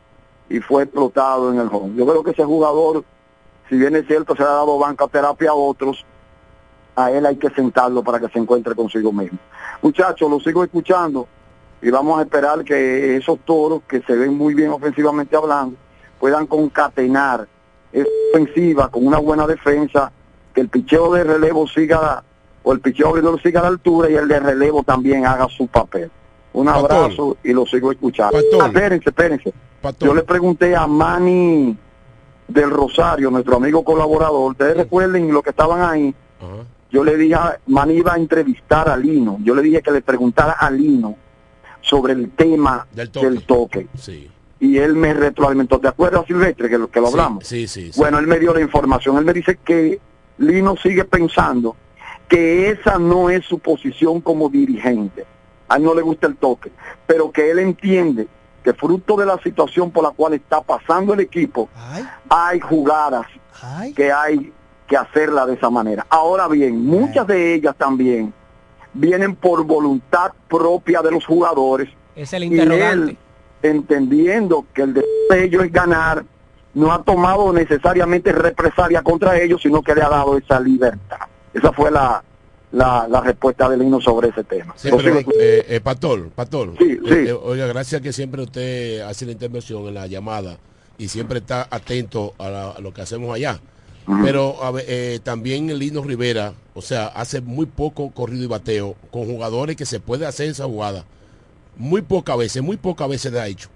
[0.52, 1.95] y fue explotado en el home.
[1.95, 3.04] Yo creo que ese jugador,
[3.70, 6.06] si bien es cierto, se le ha dado banca terapia a otros,
[6.95, 9.39] a él hay que sentarlo para que se encuentre consigo mismo.
[9.82, 11.28] Muchachos, lo sigo escuchando
[11.82, 15.78] y vamos a esperar que esos toros que se ven muy bien ofensivamente hablando
[16.20, 17.47] puedan concatenar
[17.91, 20.12] esa ofensiva con una buena defensa,
[20.54, 22.24] que el picheo de relevo siga
[22.64, 25.68] o el picheo abridor siga a la altura y el de relevo también haga su
[25.68, 26.12] papel.
[26.54, 26.91] Un Pastor.
[26.91, 28.34] abrazo y lo sigo escuchando.
[28.34, 28.68] Pastor.
[28.68, 29.54] Espérense, espérense.
[29.82, 30.08] Pastor.
[30.10, 31.78] Yo le pregunté a Manny
[32.47, 36.14] del Rosario, nuestro amigo colaborador, ustedes recuerden lo que estaban ahí,
[36.91, 40.02] yo le dije, a- Manny iba a entrevistar a Lino, yo le dije que le
[40.02, 41.16] preguntara a Lino
[41.80, 43.26] sobre el tema Del toque.
[43.30, 43.88] del toque.
[43.97, 44.30] Sí.
[44.60, 47.47] Y él me retroalimentó, ¿te acuerdas Silvestre que lo, que lo Sí, hablamos?
[47.47, 47.99] Sí, sí, sí.
[47.99, 49.99] Bueno, él me dio la información, él me dice que
[50.38, 51.76] Lino sigue pensando
[52.28, 55.26] que esa no es su posición como dirigente.
[55.72, 56.72] A él no le gusta el toque,
[57.07, 58.28] pero que él entiende
[58.63, 63.26] que fruto de la situación por la cual está pasando el equipo, Ay, hay jugadas
[63.63, 63.93] ay.
[63.93, 64.51] que hay
[64.88, 66.05] que hacerla de esa manera.
[66.09, 68.34] Ahora bien, muchas de ellas también
[68.93, 73.11] vienen por voluntad propia de los jugadores Es el y interrogante.
[73.11, 73.17] él,
[73.63, 75.05] entendiendo que el de
[75.38, 76.26] ellos es ganar,
[76.74, 81.19] no ha tomado necesariamente represalia contra ellos, sino que le ha dado esa libertad.
[81.53, 82.24] Esa fue la,
[82.72, 84.74] la, la respuesta de Lino sobre ese tema.
[84.78, 87.13] Sí, pero, eh, eh, Pastor, Pastor, Sí, eh, sí.
[87.30, 90.57] eh, oiga, gracias que siempre usted hace la intervención en la llamada
[90.97, 93.59] y siempre está atento a, la- a lo que hacemos allá.
[94.24, 99.26] Pero a eh, también Lino Rivera, o sea, hace muy poco corrido y bateo con
[99.26, 101.05] jugadores que se puede hacer esa jugada.
[101.78, 103.69] Muy pocas veces, muy pocas veces le ha hecho.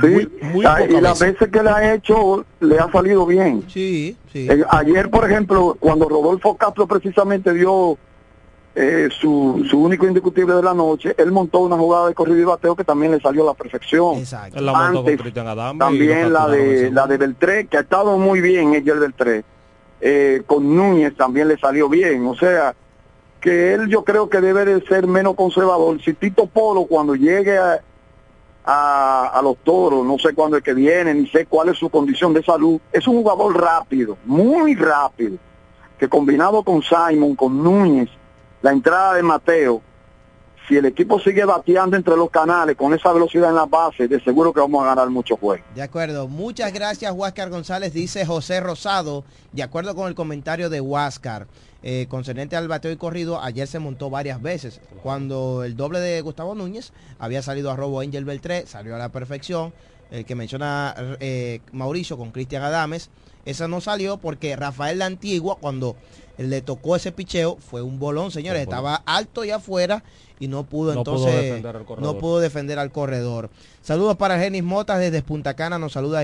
[0.00, 1.34] Sí, Muy, muy ah, y las veces.
[1.40, 3.64] veces que le ha hecho le ha salido bien.
[3.68, 4.46] Sí, sí.
[4.48, 7.98] Eh, ayer, por ejemplo, cuando Rodolfo Castro precisamente dio
[8.74, 12.44] eh, su, su único indiscutible de la noche, él montó una jugada de corrido y
[12.44, 14.18] bateo que también le salió a la perfección.
[14.54, 18.40] Él la montó con Antes, también la de la de Beltré, que ha estado muy
[18.40, 19.44] bien ella el Beltré.
[20.00, 22.24] Eh, con Núñez también le salió bien.
[22.26, 22.74] O sea,
[23.40, 26.00] que él yo creo que debe de ser menos conservador.
[26.00, 27.80] Si Tito Polo cuando llegue a,
[28.64, 31.88] a, a los toros, no sé cuándo es que viene, ni sé cuál es su
[31.88, 35.36] condición de salud, es un jugador rápido, muy rápido,
[35.98, 38.10] que combinado con Simon, con Núñez,
[38.62, 39.82] la entrada de Mateo,
[40.68, 44.20] si el equipo sigue bateando entre los canales con esa velocidad en la base, de
[44.20, 45.64] seguro que vamos a ganar muchos juegos.
[45.74, 50.80] De acuerdo, muchas gracias Huáscar González, dice José Rosado, de acuerdo con el comentario de
[50.80, 51.46] Huáscar,
[51.82, 56.20] eh, concernente al bateo y corrido, ayer se montó varias veces, cuando el doble de
[56.20, 59.72] Gustavo Núñez había salido a robo Angel Beltré, salió a la perfección,
[60.10, 63.10] el que menciona eh, Mauricio con Cristian Adames,
[63.46, 65.96] esa no salió porque Rafael La Antigua, cuando
[66.38, 70.04] le tocó ese picheo, fue un bolón, señores, estaba alto y afuera
[70.40, 72.14] y no pudo No pudo entonces defender al corredor.
[72.14, 73.50] no pudo defender al corredor.
[73.82, 76.22] Saludos para Genis Motas desde Punta Cana, nos saluda